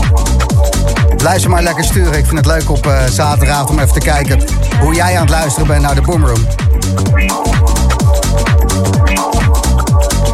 Blijf 1.16 1.42
ze 1.42 1.48
maar 1.48 1.62
lekker 1.62 1.84
sturen. 1.84 2.18
Ik 2.18 2.24
vind 2.26 2.36
het 2.36 2.46
leuk 2.46 2.70
op 2.70 2.86
uh, 2.86 3.02
zaterdagavond 3.04 3.70
om 3.70 3.78
even 3.78 3.92
te 3.92 4.00
kijken 4.00 4.42
hoe 4.80 4.94
jij 4.94 5.14
aan 5.14 5.20
het 5.20 5.30
luisteren 5.30 5.66
bent 5.66 5.82
naar 5.82 5.94
de 5.94 6.00
Boomroom. 6.00 6.46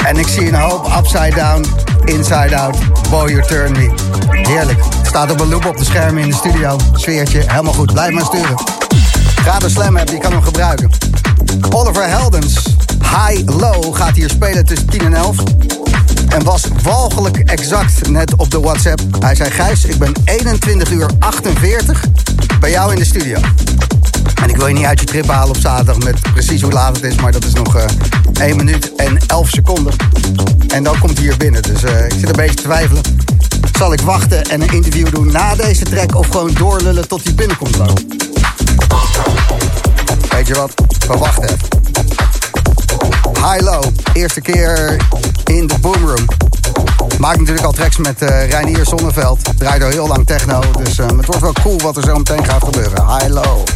En 0.06 0.16
ik 0.16 0.28
zie 0.28 0.48
een 0.48 0.54
hoop 0.54 0.92
upside 0.98 1.34
down, 1.34 1.66
inside 2.04 2.56
out, 2.56 2.76
boy 3.10 3.30
you 3.30 3.42
turn 3.42 3.72
me. 3.72 3.90
Heerlijk. 4.30 4.87
Staat 5.08 5.30
op 5.30 5.40
een 5.40 5.48
loop 5.48 5.64
op 5.64 5.76
de 5.76 5.84
schermen 5.84 6.22
in 6.22 6.28
de 6.28 6.34
studio. 6.34 6.76
Sfeertje, 6.92 7.42
helemaal 7.46 7.72
goed. 7.72 7.92
Blijf 7.92 8.12
maar 8.12 8.24
sturen. 8.24 8.56
Ga 9.42 9.58
de 9.58 9.68
slam 9.68 9.96
hebben, 9.96 10.14
die 10.14 10.22
kan 10.22 10.32
hem 10.32 10.42
gebruiken. 10.42 10.90
Oliver 11.70 12.08
Heldens, 12.08 12.54
High 13.00 13.42
Low, 13.58 13.96
gaat 13.96 14.16
hier 14.16 14.30
spelen 14.30 14.64
tussen 14.64 14.88
10 14.88 15.00
en 15.00 15.14
11. 15.14 15.36
En 16.28 16.44
was 16.44 16.64
walgelijk 16.82 17.38
exact 17.38 18.08
net 18.08 18.34
op 18.36 18.50
de 18.50 18.60
WhatsApp. 18.60 19.00
Hij 19.18 19.34
zei, 19.34 19.50
Gijs, 19.50 19.84
ik 19.84 19.98
ben 19.98 20.12
21 20.24 20.90
uur 20.90 21.10
48 21.18 22.04
bij 22.60 22.70
jou 22.70 22.92
in 22.92 22.98
de 22.98 23.04
studio. 23.04 23.38
En 24.42 24.48
ik 24.48 24.56
wil 24.56 24.66
je 24.66 24.74
niet 24.74 24.84
uit 24.84 25.00
je 25.00 25.06
trip 25.06 25.28
halen 25.28 25.48
op 25.48 25.60
zaterdag 25.60 25.98
met 25.98 26.20
precies 26.32 26.62
hoe 26.62 26.72
laat 26.72 26.96
het 26.96 27.04
is, 27.04 27.14
maar 27.14 27.32
dat 27.32 27.44
is 27.44 27.52
nog 27.52 27.76
uh, 27.76 27.82
eh, 27.82 28.46
1 28.46 28.56
minuut 28.56 28.94
en 28.96 29.18
11 29.26 29.48
seconden. 29.48 29.94
En 30.68 30.82
dan 30.82 30.98
komt 30.98 31.18
hij 31.18 31.26
hier 31.26 31.36
binnen, 31.36 31.62
dus 31.62 31.82
uh, 31.82 32.04
ik 32.04 32.12
zit 32.12 32.28
een 32.28 32.32
beetje 32.32 32.54
te 32.54 32.62
twijfelen. 32.62 33.17
Zal 33.78 33.92
ik 33.92 34.00
wachten 34.00 34.44
en 34.44 34.60
een 34.60 34.72
interview 34.72 35.10
doen 35.10 35.32
na 35.32 35.54
deze 35.54 35.84
track 35.84 36.14
of 36.14 36.28
gewoon 36.28 36.54
doorlullen 36.54 37.08
tot 37.08 37.24
hij 37.24 37.34
binnenkomt? 37.34 37.76
Weet 40.30 40.46
je 40.46 40.54
wat? 40.54 40.74
We 41.06 41.16
wachten 41.18 41.48
even. 41.48 41.68
High 43.34 43.62
Low, 43.62 43.84
eerste 44.12 44.40
keer 44.40 44.96
in 45.44 45.66
de 45.66 45.78
Boomroom. 45.80 46.24
Maak 47.18 47.36
natuurlijk 47.38 47.66
al 47.66 47.72
tracks 47.72 47.96
met 47.96 48.22
uh, 48.22 48.50
Reinier 48.50 48.86
Zonneveld. 48.86 49.40
Draait 49.58 49.82
al 49.82 49.88
heel 49.88 50.06
lang 50.06 50.26
techno, 50.26 50.60
dus 50.76 50.98
uh, 50.98 51.06
het 51.06 51.26
wordt 51.26 51.40
wel 51.40 51.54
cool 51.62 51.78
wat 51.78 51.96
er 51.96 52.02
zo 52.02 52.16
meteen 52.16 52.44
gaat 52.44 52.64
gebeuren. 52.64 53.06
High 53.06 53.28
Low. 53.28 53.66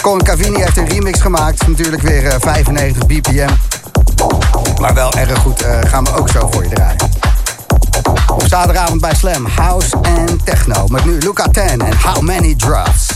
Colin 0.00 0.24
Cavini 0.24 0.62
heeft 0.62 0.76
een 0.76 0.88
remix 0.88 1.20
gemaakt. 1.20 1.66
Natuurlijk 1.66 2.02
weer 2.02 2.24
uh, 2.24 2.34
95 2.38 3.06
BPM. 3.06 3.50
Maar 4.80 4.94
wel 4.94 5.12
erg 5.12 5.38
goed. 5.38 5.64
Gaan 5.86 6.04
we 6.04 6.14
ook 6.14 6.28
zo 6.28 6.48
voor 6.50 6.62
je 6.62 6.68
draaien. 6.68 7.09
Op 8.40 8.46
zaterdagavond 8.48 9.00
bij 9.00 9.14
Slam. 9.14 9.46
House 9.46 9.96
en 10.02 10.40
Techno. 10.44 10.86
Met 10.86 11.04
nu 11.04 11.18
Luca 11.18 11.48
10 11.48 11.62
en 11.62 11.96
How 12.02 12.20
Many 12.20 12.54
Drops. 12.54 13.09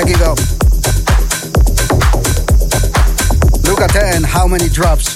Trekkie 0.00 0.24
wel. 0.24 0.36
Luca 3.62 3.86
Ten, 3.86 4.24
How 4.24 4.48
Many 4.48 4.68
Drops. 4.68 5.06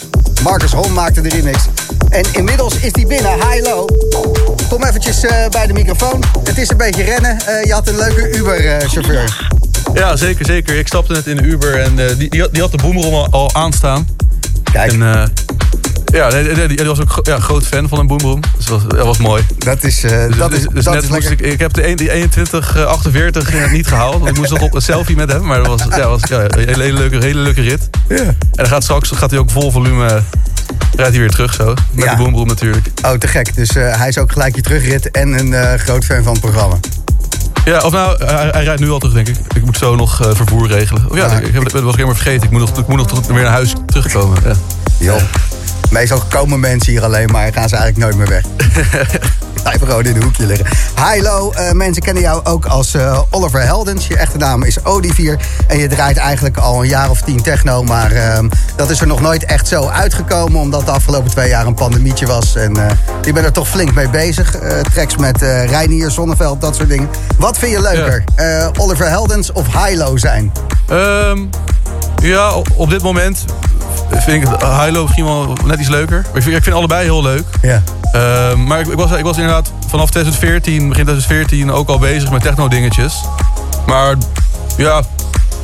Marcus 0.42 0.72
Hon 0.72 0.92
maakte 0.92 1.20
de 1.20 1.28
remix. 1.28 1.58
En 2.08 2.24
inmiddels 2.32 2.76
is 2.76 2.92
die 2.92 3.06
binnen, 3.06 3.32
high-low. 3.32 3.88
Kom 4.68 4.84
eventjes 4.84 5.24
uh, 5.24 5.48
bij 5.50 5.66
de 5.66 5.72
microfoon. 5.72 6.22
Het 6.44 6.58
is 6.58 6.70
een 6.70 6.76
beetje 6.76 7.02
rennen. 7.02 7.38
Uh, 7.48 7.64
je 7.64 7.72
had 7.72 7.88
een 7.88 7.96
leuke 7.96 8.36
Uber-chauffeur. 8.36 9.48
Ja, 9.94 10.16
zeker, 10.16 10.46
zeker. 10.46 10.78
Ik 10.78 10.86
stapte 10.86 11.12
net 11.12 11.26
in 11.26 11.36
de 11.36 11.42
Uber 11.42 11.80
en 11.80 12.16
die, 12.18 12.50
die, 12.50 12.60
had, 12.60 12.70
de 12.70 12.78
boemerom 12.82 13.14
al, 13.14 13.28
al 13.30 13.54
aanstaan. 13.54 14.06
Kijk. 14.72 14.92
En, 14.92 15.32
ja, 16.14 16.66
die, 16.66 16.84
was 16.84 17.00
ook 17.00 17.18
ja, 17.22 17.38
groot 17.40 17.66
fan 17.66 17.88
van 17.88 17.98
een 17.98 18.06
boomroom. 18.06 18.40
Dus 18.56 18.66
dat 18.66 18.82
was, 18.82 18.96
dat 18.96 19.06
was 19.06 19.18
mooi. 19.18 19.42
Dat 19.58 19.82
is, 19.84 20.04
uh, 20.04 20.10
dus, 20.26 20.36
dat 20.36 20.52
is, 20.52 20.66
dus 20.72 20.84
dat 20.84 20.94
net 20.94 21.02
is 21.02 21.08
moest 21.08 21.28
lekker. 21.28 21.46
ik, 21.46 21.52
ik 21.52 21.60
heb 21.60 21.72
de 21.72 21.82
1, 21.82 21.96
die 21.96 22.10
21, 22.10 22.86
48 22.86 23.70
niet 23.72 23.86
gehaald. 23.86 24.14
Want 24.14 24.28
ik 24.28 24.36
moest 24.36 24.50
nog 24.50 24.62
op 24.62 24.74
een 24.74 24.82
selfie 24.82 25.16
met 25.16 25.32
hem. 25.32 25.44
Maar 25.44 25.58
dat 25.62 25.66
was, 25.66 25.96
ja, 25.98 26.08
was 26.08 26.20
ja, 26.28 26.40
een 26.40 26.58
hele, 26.58 26.82
hele, 26.82 26.98
leuke, 26.98 27.16
hele 27.16 27.40
leuke 27.40 27.60
rit. 27.62 27.88
Ja. 28.08 28.16
En 28.16 28.36
dan 28.50 28.66
gaat 28.66 28.82
straks 28.82 29.10
gaat 29.10 29.30
hij 29.30 29.38
ook 29.38 29.50
vol 29.50 29.70
volume. 29.70 30.06
Rijdt 30.96 31.10
hij 31.10 31.20
weer 31.20 31.30
terug 31.30 31.54
zo. 31.54 31.74
Met 31.92 32.04
Ja. 32.04 32.14
de 32.14 32.22
boomroom 32.22 32.46
natuurlijk. 32.46 32.86
Oh, 33.02 33.10
te 33.12 33.26
gek. 33.26 33.54
Dus 33.56 33.76
uh, 33.76 33.96
hij 33.96 34.08
is 34.08 34.18
ook 34.18 34.32
gelijk 34.32 34.54
je 34.54 34.62
terugrit 34.62 35.10
en 35.10 35.32
een 35.52 35.78
groot 35.78 36.04
fan 36.04 36.22
van 36.22 36.32
het 36.32 36.40
programma. 36.42 36.76
Ja, 37.64 37.78
of 37.80 37.92
nou, 37.92 38.24
hij, 38.24 38.48
hij, 38.52 38.64
rijdt 38.64 38.80
nu 38.80 38.90
al 38.90 38.98
terug, 38.98 39.14
denk 39.14 39.28
ik. 39.28 39.36
Ik 39.54 39.64
moet 39.64 39.76
zo 39.78 39.96
nog 39.96 40.26
uh, 40.26 40.34
vervoer 40.34 40.68
regelen. 40.68 41.10
Of 41.10 41.16
ja, 41.16 41.24
Ah. 41.26 41.38
ik, 41.40 41.52
heb, 41.52 41.62
dat 41.62 41.72
was 41.72 41.82
ik 41.82 41.96
helemaal 41.96 42.14
vergeten. 42.14 42.42
Ik 42.42 42.50
moet 42.50 42.60
nog, 42.60 42.78
ik 42.78 42.86
moet 42.86 42.96
nog 42.96 43.26
weer 43.26 43.42
naar 43.42 43.52
huis 43.52 43.74
terugkomen. 43.86 44.38
Ja. 44.98 45.16
Meestal 45.94 46.22
komen 46.28 46.60
mensen 46.60 46.92
hier 46.92 47.04
alleen 47.04 47.30
maar 47.30 47.52
gaan 47.52 47.68
ze 47.68 47.76
eigenlijk 47.76 48.16
nooit 48.16 48.16
meer 48.16 48.28
weg. 48.28 48.44
Blijven 49.62 49.86
gewoon 49.86 50.04
in 50.04 50.16
een 50.16 50.22
hoekje 50.22 50.46
liggen. 50.46 50.66
Hilo, 51.04 51.52
uh, 51.52 51.70
mensen 51.72 52.02
kennen 52.02 52.22
jou 52.22 52.44
ook 52.44 52.66
als 52.66 52.94
uh, 52.94 53.20
Oliver 53.30 53.62
Heldens. 53.62 54.06
Je 54.06 54.16
echte 54.16 54.38
naam 54.38 54.62
is 54.62 54.84
Odivier. 54.84 55.38
En 55.66 55.78
je 55.78 55.88
draait 55.88 56.16
eigenlijk 56.16 56.56
al 56.56 56.82
een 56.82 56.88
jaar 56.88 57.10
of 57.10 57.20
tien 57.20 57.42
techno. 57.42 57.82
Maar 57.82 58.12
uh, 58.12 58.38
dat 58.76 58.90
is 58.90 59.00
er 59.00 59.06
nog 59.06 59.20
nooit 59.20 59.44
echt 59.44 59.68
zo 59.68 59.88
uitgekomen. 59.88 60.60
Omdat 60.60 60.86
de 60.86 60.90
afgelopen 60.90 61.30
twee 61.30 61.48
jaar 61.48 61.66
een 61.66 61.74
pandemietje 61.74 62.26
was. 62.26 62.54
En 62.54 62.78
uh, 62.78 62.86
je 63.22 63.32
bent 63.32 63.46
er 63.46 63.52
toch 63.52 63.68
flink 63.68 63.94
mee 63.94 64.08
bezig. 64.08 64.56
Tracks 64.92 65.16
met 65.16 65.42
Reinier, 65.42 66.10
Zonneveld, 66.10 66.60
dat 66.60 66.76
soort 66.76 66.88
dingen. 66.88 67.08
Wat 67.38 67.58
vind 67.58 67.72
je 67.72 67.80
leuker? 67.80 68.24
Ja. 68.36 68.70
Oliver 68.78 69.08
Heldens 69.08 69.52
of 69.52 69.66
Hilo 69.76 70.16
zijn? 70.16 70.52
Um, 70.90 71.50
ja, 72.22 72.52
op 72.76 72.90
dit 72.90 73.02
moment 73.02 73.44
vind 74.10 74.42
ik 74.42 74.48
Hilo 74.60 75.02
misschien 75.02 75.24
wel 75.24 75.56
net 75.64 75.78
iets 75.78 75.88
leuker. 75.88 76.26
Ik 76.34 76.42
vind, 76.42 76.56
ik 76.56 76.62
vind 76.62 76.76
allebei 76.76 77.04
heel 77.04 77.22
leuk. 77.22 77.44
Ja. 77.62 77.82
Uh, 78.14 78.54
maar 78.54 78.80
ik, 78.80 78.86
ik, 78.86 78.96
was, 78.96 79.10
ik 79.10 79.24
was 79.24 79.36
inderdaad 79.36 79.72
vanaf 79.86 80.10
2014, 80.10 80.88
begin 80.88 81.04
2014 81.04 81.72
ook 81.72 81.88
al 81.88 81.98
bezig 81.98 82.30
met 82.30 82.42
techno 82.42 82.68
dingetjes. 82.68 83.24
Maar 83.86 84.16
ja, 84.76 85.02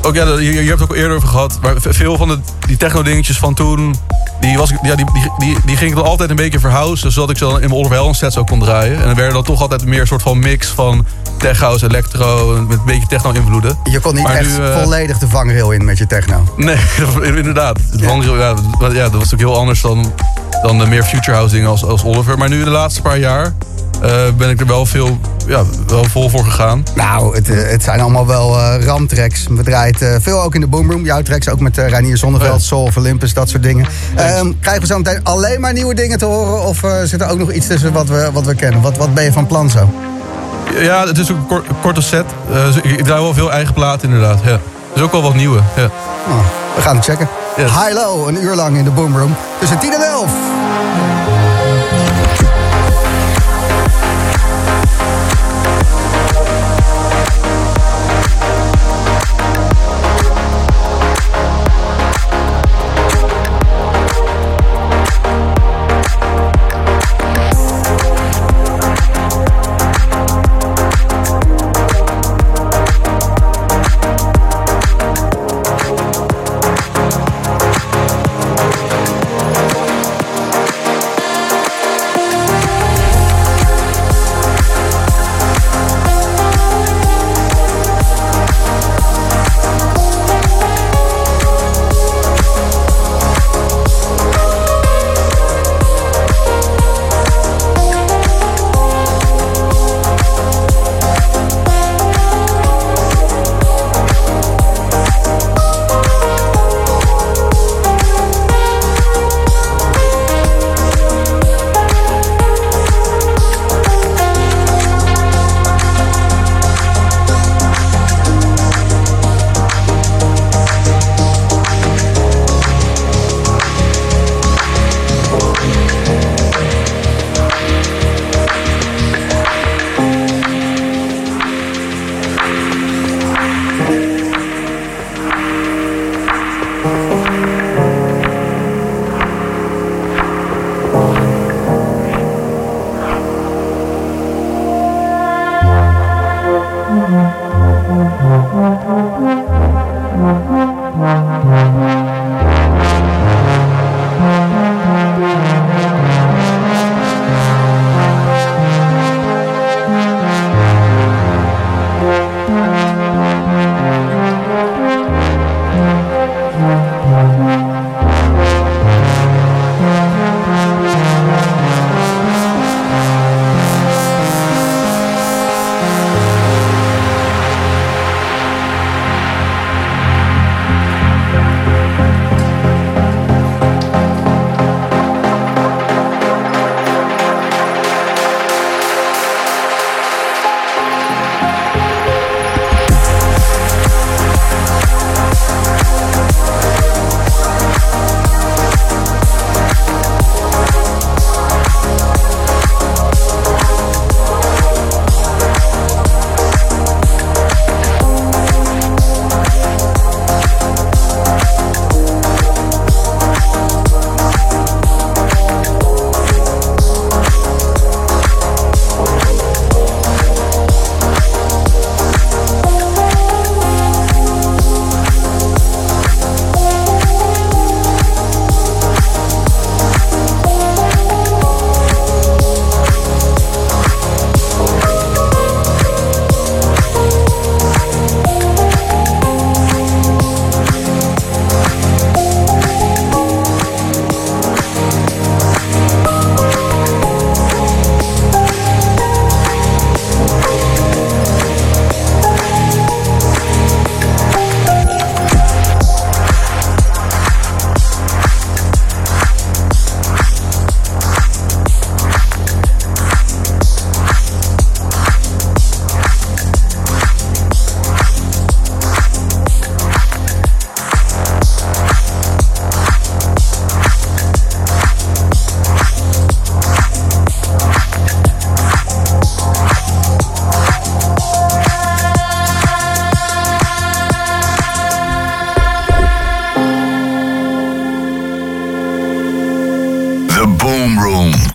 ook, 0.03 0.15
ja 0.15 0.25
je, 0.25 0.53
je 0.53 0.69
hebt 0.69 0.81
het 0.81 0.91
ook 0.91 0.97
eerder 0.97 1.17
over 1.17 1.29
gehad. 1.29 1.59
Maar 1.63 1.75
veel 1.79 2.17
van 2.17 2.29
de, 2.29 2.39
die 2.67 2.77
techno 2.77 3.03
dingetjes 3.03 3.39
van 3.39 3.55
toen, 3.55 3.95
die, 4.41 4.59
was, 4.59 4.73
ja, 4.83 4.95
die, 4.95 5.05
die, 5.13 5.33
die, 5.39 5.57
die 5.65 5.77
ging 5.77 5.91
ik 5.91 5.97
dan 5.97 6.07
altijd 6.07 6.31
een 6.31 6.37
beetje 6.37 6.59
verhuizen. 6.59 7.13
Zodat 7.13 7.31
ik 7.31 7.37
ze 7.37 7.45
dan 7.45 7.61
in 7.61 7.69
mijn 7.69 7.81
Oliver 7.81 8.15
sets 8.15 8.37
ook 8.37 8.47
kon 8.47 8.61
draaien. 8.61 8.97
En 8.97 9.07
dan 9.07 9.15
werden 9.15 9.35
dan 9.35 9.45
toch 9.45 9.61
altijd 9.61 9.85
meer 9.85 10.01
een 10.01 10.07
soort 10.07 10.23
van 10.23 10.39
mix 10.39 10.67
van 10.69 11.07
tech 11.39 11.61
house, 11.61 11.87
electro, 11.87 12.61
met 12.69 12.79
een 12.79 12.85
beetje 12.85 13.07
techno 13.07 13.31
invloeden. 13.31 13.79
Je 13.91 14.01
kon 14.01 14.15
niet 14.15 14.23
maar 14.23 14.35
echt 14.35 14.59
nu, 14.59 14.65
uh, 14.65 14.83
volledig 14.83 15.19
de 15.19 15.29
vangrail 15.29 15.71
in 15.71 15.85
met 15.85 15.99
je 15.99 16.07
techno. 16.07 16.55
Nee, 16.57 16.77
inderdaad. 17.23 17.79
De 17.93 18.05
vangrail, 18.05 18.37
ja, 18.37 18.55
ja, 18.81 19.03
dat 19.03 19.13
was 19.13 19.13
natuurlijk 19.13 19.41
heel 19.41 19.57
anders 19.57 19.81
dan, 19.81 20.13
dan 20.63 20.79
de 20.79 20.87
meer 20.87 21.03
future 21.03 21.37
house 21.37 21.55
dingen 21.55 21.69
als, 21.69 21.85
als 21.85 22.05
Oliver. 22.05 22.39
Maar 22.39 22.49
nu 22.49 22.65
de 22.65 22.71
laatste 22.71 23.03
paar 23.03 23.19
jaar 23.19 23.53
uh, 24.05 24.11
ben 24.37 24.51
ik 24.51 24.61
er 24.61 24.67
wel 24.67 24.87
veel 24.87 25.19
ja, 25.47 25.63
wel 25.87 26.05
vol 26.05 26.29
voor 26.29 26.45
gegaan. 26.45 26.85
Nou, 26.95 27.35
het, 27.35 27.47
het 27.47 27.83
zijn 27.83 28.01
allemaal 28.01 28.27
wel 28.27 28.57
uh, 28.57 28.85
ramtracks. 28.85 29.47
We 29.49 29.63
draaien 29.63 29.95
uh, 30.03 30.15
veel 30.21 30.43
ook 30.43 30.55
in 30.55 30.61
de 30.61 30.67
boomroom. 30.67 31.05
Jouw 31.05 31.23
tracks 31.23 31.49
ook 31.49 31.61
met 31.61 31.79
uh, 31.79 31.89
Reinier 31.89 32.17
Zonneveld, 32.17 32.61
ja. 32.61 32.67
Soul 32.67 32.83
of 32.83 32.97
Olympus, 32.97 33.35
dat 33.35 33.49
soort 33.49 33.63
dingen. 33.63 33.87
Um, 34.39 34.59
krijgen 34.61 34.83
we 34.83 34.89
zo 34.89 34.97
meteen 34.97 35.21
alleen 35.23 35.61
maar 35.61 35.73
nieuwe 35.73 35.95
dingen 35.95 36.19
te 36.19 36.25
horen? 36.25 36.63
Of 36.63 36.83
zit 37.05 37.21
er 37.21 37.29
ook 37.29 37.39
nog 37.39 37.53
iets 37.53 37.67
tussen 37.67 37.93
wat 37.93 38.09
we, 38.09 38.31
wat 38.33 38.47
we 38.47 38.55
kennen? 38.55 38.81
Wat, 38.81 38.97
wat 38.97 39.15
ben 39.15 39.25
je 39.25 39.33
van 39.33 39.47
plan 39.47 39.71
zo? 39.71 39.91
Ja, 40.81 41.07
het 41.07 41.19
is 41.19 41.31
ook 41.31 41.37
een 41.37 41.47
kort, 41.47 41.67
korte 41.83 42.03
set. 42.03 42.25
Uh, 42.51 42.93
ik, 42.93 43.05
draai 43.05 43.23
wel 43.23 43.35
veel 43.35 43.53
eigen 43.53 43.75
platen 43.75 44.09
inderdaad. 44.09 44.41
Ja. 44.45 44.59
Dus 44.95 45.03
ook 45.03 45.13
wel 45.13 45.23
wat 45.23 45.35
nieuwe. 45.35 45.61
Ja. 45.77 45.85
Oh, 46.29 46.45
we 46.75 46.83
gaan 46.83 46.97
het 46.97 47.05
checken. 47.05 47.29
Yes. 47.57 47.71
High-low, 47.71 48.29
een 48.29 48.43
uur 48.43 48.55
lang 48.55 48.77
in 48.77 48.85
de 48.85 48.91
boomroom. 48.91 49.37
Tussen 49.59 49.79
10 49.79 49.93
en 49.93 50.03
11. 50.03 51.40